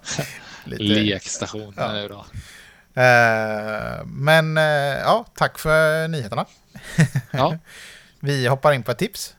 [0.65, 1.87] Lekstation, ja.
[1.87, 2.25] det är bra.
[2.99, 4.63] Uh, men uh,
[5.03, 6.45] ja, tack för nyheterna.
[7.31, 7.57] Ja.
[8.19, 9.35] Vi hoppar in på ett tips.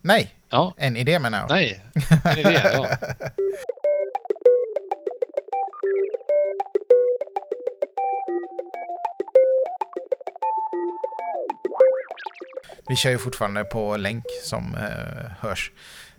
[0.00, 0.74] Nej, ja.
[0.76, 1.50] en idé menar jag.
[1.50, 1.84] Nej,
[2.24, 2.86] en idé, ja.
[12.88, 15.72] Vi kör ju fortfarande på länk som uh, hörs.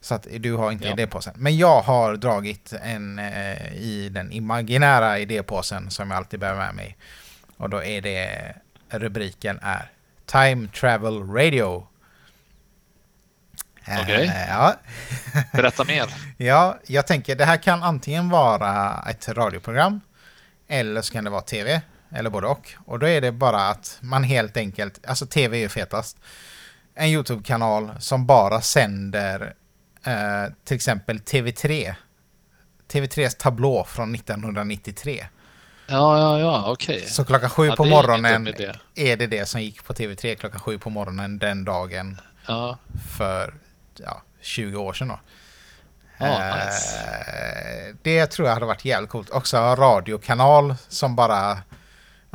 [0.03, 0.93] Så att du har inte ja.
[0.93, 1.33] idépåsen.
[1.37, 6.75] Men jag har dragit en eh, i den imaginära idépåsen som jag alltid bär med
[6.75, 6.97] mig.
[7.57, 8.55] Och då är det
[8.89, 9.91] rubriken är
[10.25, 11.87] Time Travel Radio.
[13.81, 14.03] Okej.
[14.03, 14.25] Okay.
[14.25, 14.75] Eh, ja.
[15.53, 16.05] Berätta mer.
[16.37, 20.01] ja, jag tänker det här kan antingen vara ett radioprogram
[20.67, 21.81] eller så kan det vara tv.
[22.11, 22.73] Eller både och.
[22.85, 26.17] Och då är det bara att man helt enkelt, alltså tv är ju fetast.
[26.95, 29.53] En YouTube-kanal som bara sänder
[30.03, 31.95] eh, till exempel TV3.
[32.91, 35.27] TV3s tablå från 1993.
[35.87, 36.95] Ja, ja, ja, okej.
[36.95, 37.07] Okay.
[37.07, 40.59] Så klockan sju ja, på morgonen är, är det det som gick på TV3 klockan
[40.59, 42.21] sju på morgonen den dagen.
[42.47, 42.77] Ja.
[43.17, 43.53] För
[43.97, 45.19] ja, 20 år sedan då.
[46.17, 46.97] Ja, nice.
[46.97, 49.29] Eh, det tror jag hade varit jävligt coolt.
[49.29, 51.57] Också en radiokanal som bara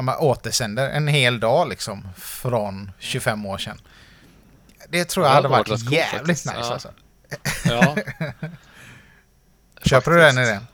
[0.02, 3.80] man återsänder en hel dag liksom från 25 år sedan.
[4.88, 6.72] Det tror jag hade varit jävligt nice ja.
[6.72, 6.90] alltså.
[7.64, 7.96] Ja.
[9.84, 10.66] Köper du den idén?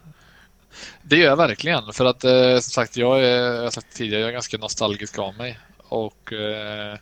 [1.02, 1.92] Det gör jag verkligen.
[1.92, 5.18] För att eh, som sagt, jag är, jag har sagt tidigare, jag är ganska nostalgisk
[5.18, 5.58] av mig.
[5.88, 6.98] Och eh,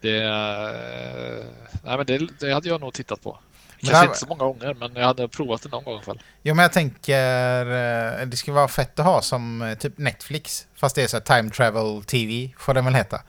[0.00, 1.44] det, eh,
[1.84, 3.38] nej, men det, det, hade jag nog tittat på.
[3.80, 4.04] Kanske här...
[4.04, 6.22] inte så många gånger, men jag hade provat det någon gång i alla fall.
[6.42, 10.66] Jo, men jag tänker eh, det skulle vara fett att ha som eh, typ Netflix.
[10.74, 13.20] Fast det är så Time Travel TV, får den väl heta.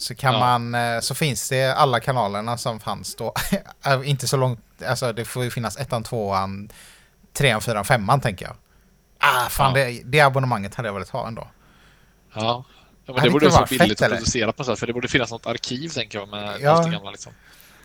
[0.00, 0.40] Så kan ja.
[0.40, 3.34] man, eh, så finns det alla kanalerna som fanns då.
[4.04, 6.70] inte så långt, alltså det får ju finnas ettan, tvåan,
[7.32, 8.56] trean, fyran, femman tänker jag.
[9.18, 9.84] Ah, fan ja.
[9.84, 11.48] det, det abonnemanget hade jag velat ha ändå.
[12.34, 12.64] Ja,
[13.06, 14.78] ja men det borde vara billigt fett, att producera på något sätt.
[14.78, 16.70] För det borde finnas något arkiv tänker jag med ja.
[16.70, 17.32] allt det gamla liksom.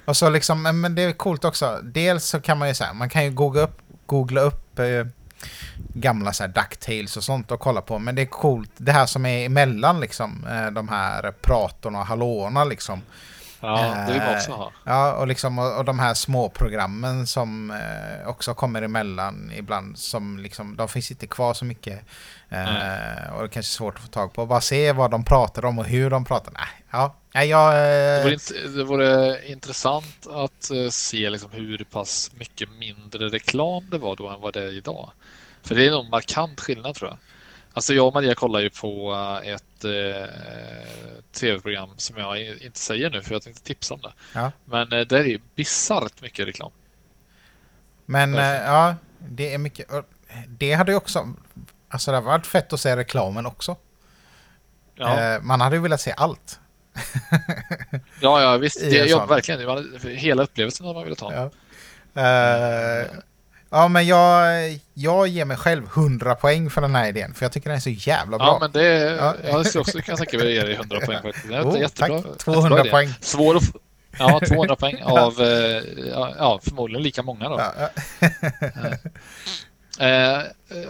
[0.06, 1.80] Och så liksom, men det är coolt också.
[1.84, 4.86] Dels så kan man ju säga, man kan ju googla upp, googla upp eh,
[5.94, 8.00] gamla så här Ducktails och sånt att kolla på.
[8.00, 12.06] Men det är coolt, det här som är emellan liksom, eh, de här pratorna och
[12.06, 13.02] hallåorna liksom.
[13.60, 14.66] Ja, det vill man också ha.
[14.66, 19.98] Eh, ja, och, liksom, och, de här små programmen som eh, också kommer emellan ibland.
[19.98, 22.00] Som liksom, de finns inte kvar så mycket.
[22.50, 22.68] Mm.
[23.34, 24.46] Och det är kanske är svårt att få tag på.
[24.46, 26.54] Bara se vad de pratar om och hur de pratar.
[26.54, 32.70] Nej, ja, nej, jag, det, vore det vore intressant att se liksom hur pass mycket
[32.80, 35.12] mindre reklam det var då än vad det är idag.
[35.66, 37.18] För det är nog markant skillnad tror jag.
[37.74, 39.14] Alltså jag och Maria kollar ju på
[39.44, 40.30] eh, ett eh,
[41.32, 44.14] tv-program som jag inte säger nu för jag tänkte tipsa om det.
[44.34, 44.52] Ja.
[44.66, 46.72] Men eh, det är bisarrt mycket reklam.
[48.06, 49.88] Men eh, ja, det är mycket.
[50.48, 51.34] Det hade ju också,
[51.90, 53.76] alltså det hade varit fett att se reklamen också.
[54.96, 55.20] Ja.
[55.20, 56.60] Eh, man hade ju velat se allt.
[58.22, 58.80] ja, ja visst.
[58.80, 59.88] Det, ja, verkligen.
[60.18, 61.34] Hela upplevelsen hade man velat ha.
[61.34, 61.52] Ja.
[63.04, 63.08] Uh,
[63.76, 67.52] Ja, men jag, jag ger mig själv 100 poäng för den här idén, för jag
[67.52, 68.48] tycker den är så jävla bra.
[68.48, 69.36] Ja, men det är, ja.
[69.44, 71.48] jag skulle också kunna tänka mig att ge dig 100 poäng faktiskt.
[71.48, 72.22] Det är oh, jättebra.
[72.22, 72.38] Tack.
[72.38, 73.10] 200 jättebra poäng.
[73.22, 73.64] Svår att,
[74.20, 75.84] ja, 200 poäng av, eh,
[76.38, 77.62] ja, förmodligen lika många då.
[77.62, 77.90] Ja,
[80.00, 80.40] Eh,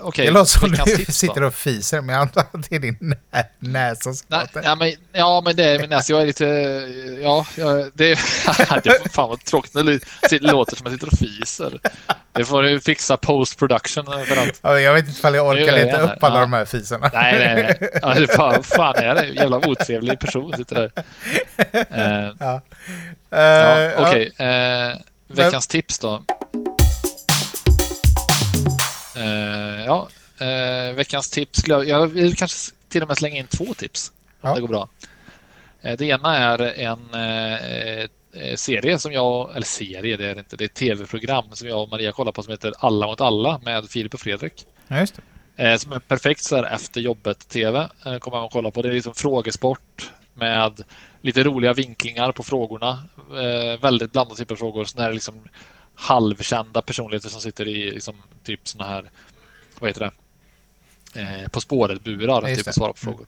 [0.04, 0.26] okay.
[0.26, 3.18] Det låter som du sitter och fiser, men jag antar att det är din nä
[3.60, 4.28] näsa som
[4.64, 6.14] ja, men, ja, men det är min näsa.
[6.14, 6.46] Jag är lite...
[7.24, 9.74] Ja, jag, det, är, fan vad tråkigt
[10.30, 11.80] det låter som att jag sitter och fiser.
[12.32, 14.60] Det får du fixa post production överallt.
[14.62, 16.42] Ja, jag vet inte ifall jag orkar leta upp alla ja.
[16.42, 17.12] de här fisarna.
[17.14, 17.90] Nej, nej, nej.
[18.02, 19.28] Ja, det fan, fan är det?
[19.28, 20.92] Jävla otrevlig person sitter där.
[21.74, 22.62] Uh, ja.
[23.34, 24.32] Uh, ja, Okej.
[24.34, 24.90] Okay.
[24.90, 24.96] Uh,
[25.28, 25.82] veckans men...
[25.82, 26.24] tips då.
[29.18, 30.08] Uh, ja,
[30.42, 31.68] uh, veckans tips.
[31.68, 34.12] Jag vill kanske till och med slänga in två tips.
[34.42, 34.56] Om ja.
[34.56, 34.90] det går bra.
[35.86, 37.00] Uh, det ena är en
[38.56, 41.82] serie som jag, eller serie det är det inte, det är ett tv-program som jag
[41.82, 44.66] och Maria kollar på som heter Alla mot alla med Filip och Fredrik.
[44.88, 45.20] Ja, just
[45.56, 45.80] det.
[45.80, 47.90] Som är perfekt så här efter jobbet-tv.
[48.04, 48.82] Kommer man att kolla på.
[48.82, 50.84] Det är liksom frågesport med
[51.22, 53.04] lite roliga vinklingar på frågorna.
[53.82, 54.86] Väldigt blandade typer av frågor.
[54.86, 55.42] Så när det liksom
[55.96, 58.16] halvkända personligheter som sitter i liksom,
[58.46, 59.10] typ såna här,
[59.80, 60.12] vad heter
[61.14, 63.18] det, eh, På spåret-burar typ, och svarar på mm.
[63.18, 63.28] frågor.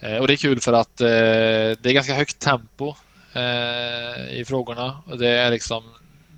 [0.00, 2.94] Eh, och det är kul för att eh, det är ganska högt tempo
[3.32, 5.02] eh, i frågorna.
[5.06, 5.84] Och det är liksom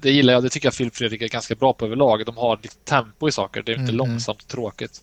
[0.01, 0.43] det gillar jag.
[0.43, 2.27] Det tycker jag Filip Fredrik är ganska bra på överlag.
[2.27, 3.63] De har lite tempo i saker.
[3.63, 3.97] Det är inte mm.
[3.97, 5.03] långsamt och tråkigt.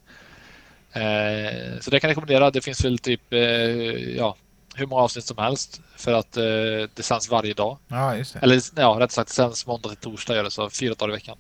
[0.92, 2.52] Eh, så det kan jag rekommendera.
[2.52, 3.40] Det finns väl typ eh,
[4.18, 4.36] ja,
[4.76, 6.44] hur många avsnitt som helst för att eh,
[6.94, 7.78] det sänds varje dag.
[7.88, 8.16] Ja.
[8.42, 11.16] Eller ja, rätt sagt, det sänds måndag till torsdag gör det, så fyra dagar i
[11.16, 11.38] veckan.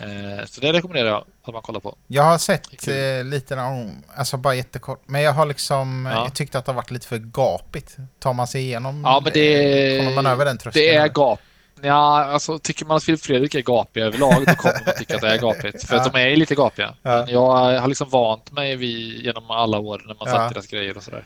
[0.00, 1.96] Eh, så det rekommenderar jag att man kollar på.
[2.06, 6.24] Jag har sett eh, lite om, alltså bara jättekort, men jag har liksom, ja.
[6.24, 7.96] jag tyckte att det har varit lite för gapigt.
[8.18, 10.84] Tar man sig igenom, ja, men det, kommer man över den tröskeln?
[10.84, 11.40] Det är gap.
[11.82, 15.20] Ja, alltså tycker man att Filip Fredrik är gapig överlag då kommer man tycka att
[15.20, 15.86] det är gapigt.
[15.86, 16.02] För ja.
[16.02, 16.94] att de är lite gapiga.
[17.02, 17.10] Ja.
[17.10, 20.48] Men jag har liksom vant mig vid, genom alla år när man ja.
[20.48, 21.24] sett deras grejer och sådär.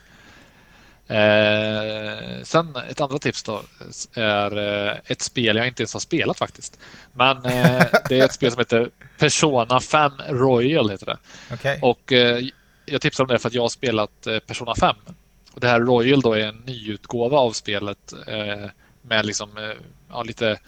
[1.09, 3.63] Eh, sen ett andra tips då
[4.15, 6.79] är eh, ett spel jag inte ens har spelat faktiskt.
[7.13, 10.91] Men eh, det är ett spel som heter Persona 5 Royal.
[10.91, 11.19] Heter det.
[11.55, 11.79] Okay.
[11.83, 12.45] Och eh,
[12.87, 14.97] Jag tipsar om det för att jag har spelat eh, Persona 5.
[15.53, 18.13] Och det här Royal då är en nyutgåva av spelet
[19.03, 19.75] med liksom,
[20.11, 20.59] ja, lite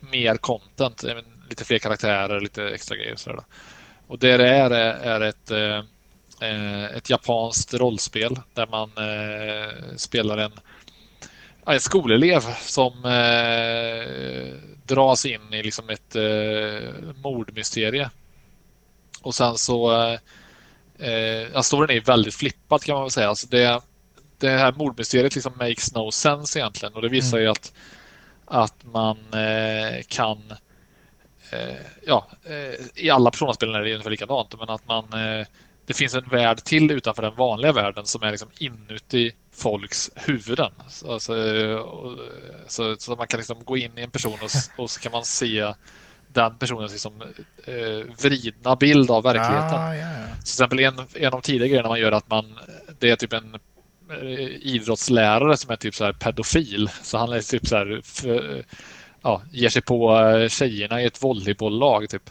[0.00, 1.04] mer content,
[1.48, 3.12] lite fler karaktärer, lite extra grejer.
[3.12, 3.40] Och, sådär.
[4.06, 5.50] och det är, är ett
[6.96, 10.52] ett japanskt rollspel där man eh, spelar en,
[11.66, 16.16] en skolelev som eh, dras in i liksom ett
[17.22, 18.10] mordmysterie.
[19.22, 19.92] Och sen så
[20.98, 23.28] eh, storyn är väldigt flippad kan man väl säga.
[23.28, 23.80] Alltså det,
[24.38, 27.44] det här mordmysteriet liksom makes no sense egentligen och det visar mm.
[27.44, 27.72] ju att,
[28.44, 30.52] att man eh, kan
[31.50, 31.76] eh,
[32.06, 32.26] ja,
[32.94, 35.04] i alla personaspel är det ungefär likadant, men att man
[35.88, 40.72] det finns en värld till utanför den vanliga världen som är liksom inuti folks huvuden.
[40.78, 41.18] Alltså,
[42.66, 44.50] så, så, man kan liksom gå in i en person och,
[44.82, 45.72] och så kan man se
[46.32, 47.22] den personens liksom,
[47.64, 49.80] eh, vridna bild av verkligheten.
[49.80, 50.26] Ah, yeah.
[50.32, 52.58] Till exempel en, en av de tidiga grejerna man gör att man,
[52.98, 53.54] det är typ en
[54.10, 56.90] eh, idrottslärare som är typ så här pedofil.
[57.02, 58.64] Så han är typ så här, för,
[59.22, 62.08] ja, ger sig på eh, tjejerna i ett volleybolllag.
[62.08, 62.30] Typ.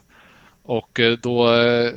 [0.68, 1.93] Och eh, då eh,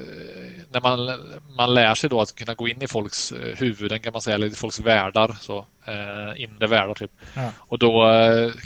[0.70, 1.20] när man,
[1.56, 4.34] man lär sig då att kunna gå in i folks eh, huvuden kan man säga,
[4.34, 7.10] eller i folks världar, så, eh, inre världar typ.
[7.34, 7.52] Ja.
[7.58, 8.04] Och då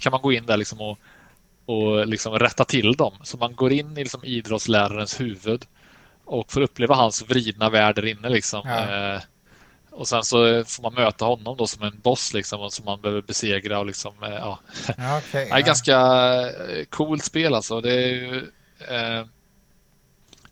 [0.01, 0.99] kan man gå in där liksom och,
[1.67, 3.13] och liksom rätta till dem.
[3.23, 5.65] Så man går in i liksom idrottslärarens huvud
[6.25, 8.29] och får uppleva hans vridna värld där inne.
[8.29, 8.63] Liksom.
[8.65, 9.15] Ja.
[9.15, 9.21] Eh,
[9.91, 13.01] och sen så får man möta honom då som en boss liksom, och som man
[13.01, 13.79] behöver besegra.
[13.79, 14.59] Och liksom, eh, ja.
[14.99, 15.99] Ja, okay, det är ett ganska
[16.91, 17.81] coolt spel alltså.
[17.81, 18.51] Det är ju,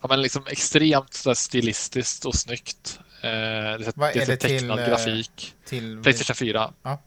[0.02, 3.00] ja, men liksom extremt så stilistiskt och snyggt.
[3.20, 5.54] Eh, det är, Vad är det tecknad till, grafik.
[5.64, 6.02] Till...
[6.02, 6.72] Playstation 4.
[6.82, 7.02] Ja.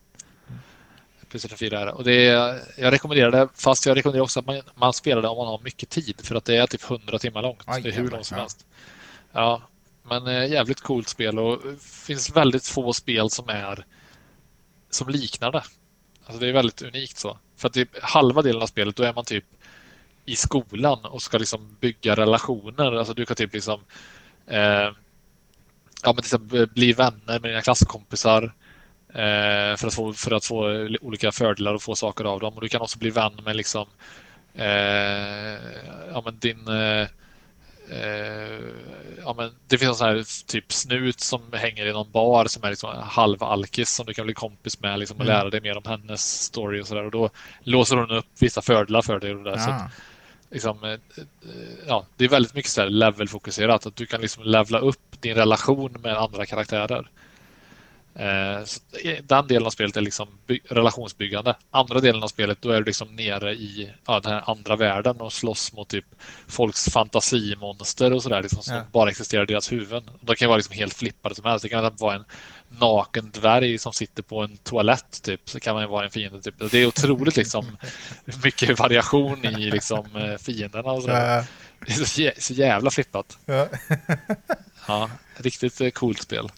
[1.29, 1.91] Playstation 4 är det.
[1.91, 5.27] Och det är, jag rekommenderar det, fast jag rekommenderar också att man, man spelar det
[5.27, 6.15] om man har mycket tid.
[6.23, 7.63] För att det är typ 100 timmar långt.
[7.65, 8.41] Aj, det är hur långt som ja.
[8.41, 8.65] helst.
[9.31, 9.61] Ja,
[10.03, 13.85] men eh, jävligt coolt spel och det finns väldigt få spel som är
[14.89, 15.63] som liknar det.
[16.25, 17.37] Alltså det är väldigt unikt så.
[17.57, 19.45] För att typ halva delen av spelet då är man typ
[20.25, 22.91] i skolan och ska liksom bygga relationer.
[22.95, 23.79] Alltså du kan typ liksom
[24.47, 24.89] eh,
[26.03, 28.43] ja, men liksom bli vänner med dina klasskompisar
[29.09, 32.53] eh, för, att få, för att få olika fördelar och få saker av dem.
[32.53, 33.87] Och du kan också bli vän med liksom
[34.53, 35.59] eh,
[36.11, 37.07] ja, men din eh,
[37.89, 38.59] eh,
[39.25, 42.63] ja, men det finns en sån här typ snut som hänger i någon bar som
[42.63, 45.37] är liksom halvalkis som du kan bli kompis med liksom, och mm.
[45.37, 47.03] lära dig mer om hennes story och sådär.
[47.03, 47.29] Och då
[47.63, 49.35] låser hon upp vissa fördelar för dig.
[49.35, 49.59] Och där, ja.
[49.59, 49.91] så att,
[50.49, 50.97] liksom, eh, eh,
[51.87, 53.85] ja, det är väldigt mycket så levelfokuserat.
[53.85, 57.09] Att du kan liksom levla upp din relation med andra karaktärer.
[58.19, 58.59] Eh,
[59.23, 60.27] den delen av spelet är liksom
[60.69, 61.55] relationsbyggande.
[61.71, 65.21] Andra delen av spelet då är du liksom nere i ja, den här andra världen
[65.21, 66.05] och slåss mot typ
[66.47, 68.83] folks fantasimonster och sådär liksom, som ja.
[68.91, 70.09] bara existerar i deras huvuden.
[70.21, 71.63] De kan vara liksom helt flippade som helst.
[71.63, 72.25] Det kan vara en
[72.69, 75.49] naken dvärg som sitter på en toalett typ.
[75.49, 76.41] Så kan man ju vara en fiende.
[76.41, 76.71] Typ.
[76.71, 77.77] Det är otroligt liksom
[78.43, 81.35] mycket variation i liksom eh, fienderna och sådär.
[81.35, 81.45] Ja.
[81.87, 83.37] Det är så jävla flippat.
[83.45, 83.67] Ja.
[84.87, 86.49] ja, riktigt eh, coolt spel.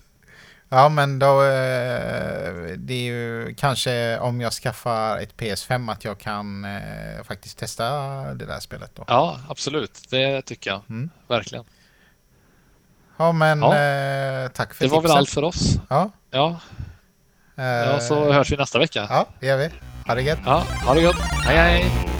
[0.70, 6.18] Ja, men då eh, det är ju kanske om jag skaffar ett PS5 att jag
[6.20, 7.90] kan eh, faktiskt testa
[8.34, 9.04] det där spelet då.
[9.08, 10.02] Ja, absolut.
[10.10, 10.82] Det tycker jag.
[10.90, 11.10] Mm.
[11.28, 11.66] Verkligen.
[13.18, 13.76] Ja, men ja.
[13.78, 15.12] Eh, tack för Det var tipset.
[15.12, 15.76] väl allt för oss.
[15.90, 16.12] Ja.
[16.32, 16.60] Ja.
[17.56, 19.08] ja, så hörs vi nästa vecka.
[19.10, 19.70] Ja, det gör vi.
[20.08, 20.40] Ha det gött.
[20.46, 21.20] Ja, ha det gött.
[21.46, 22.17] Hej, hej.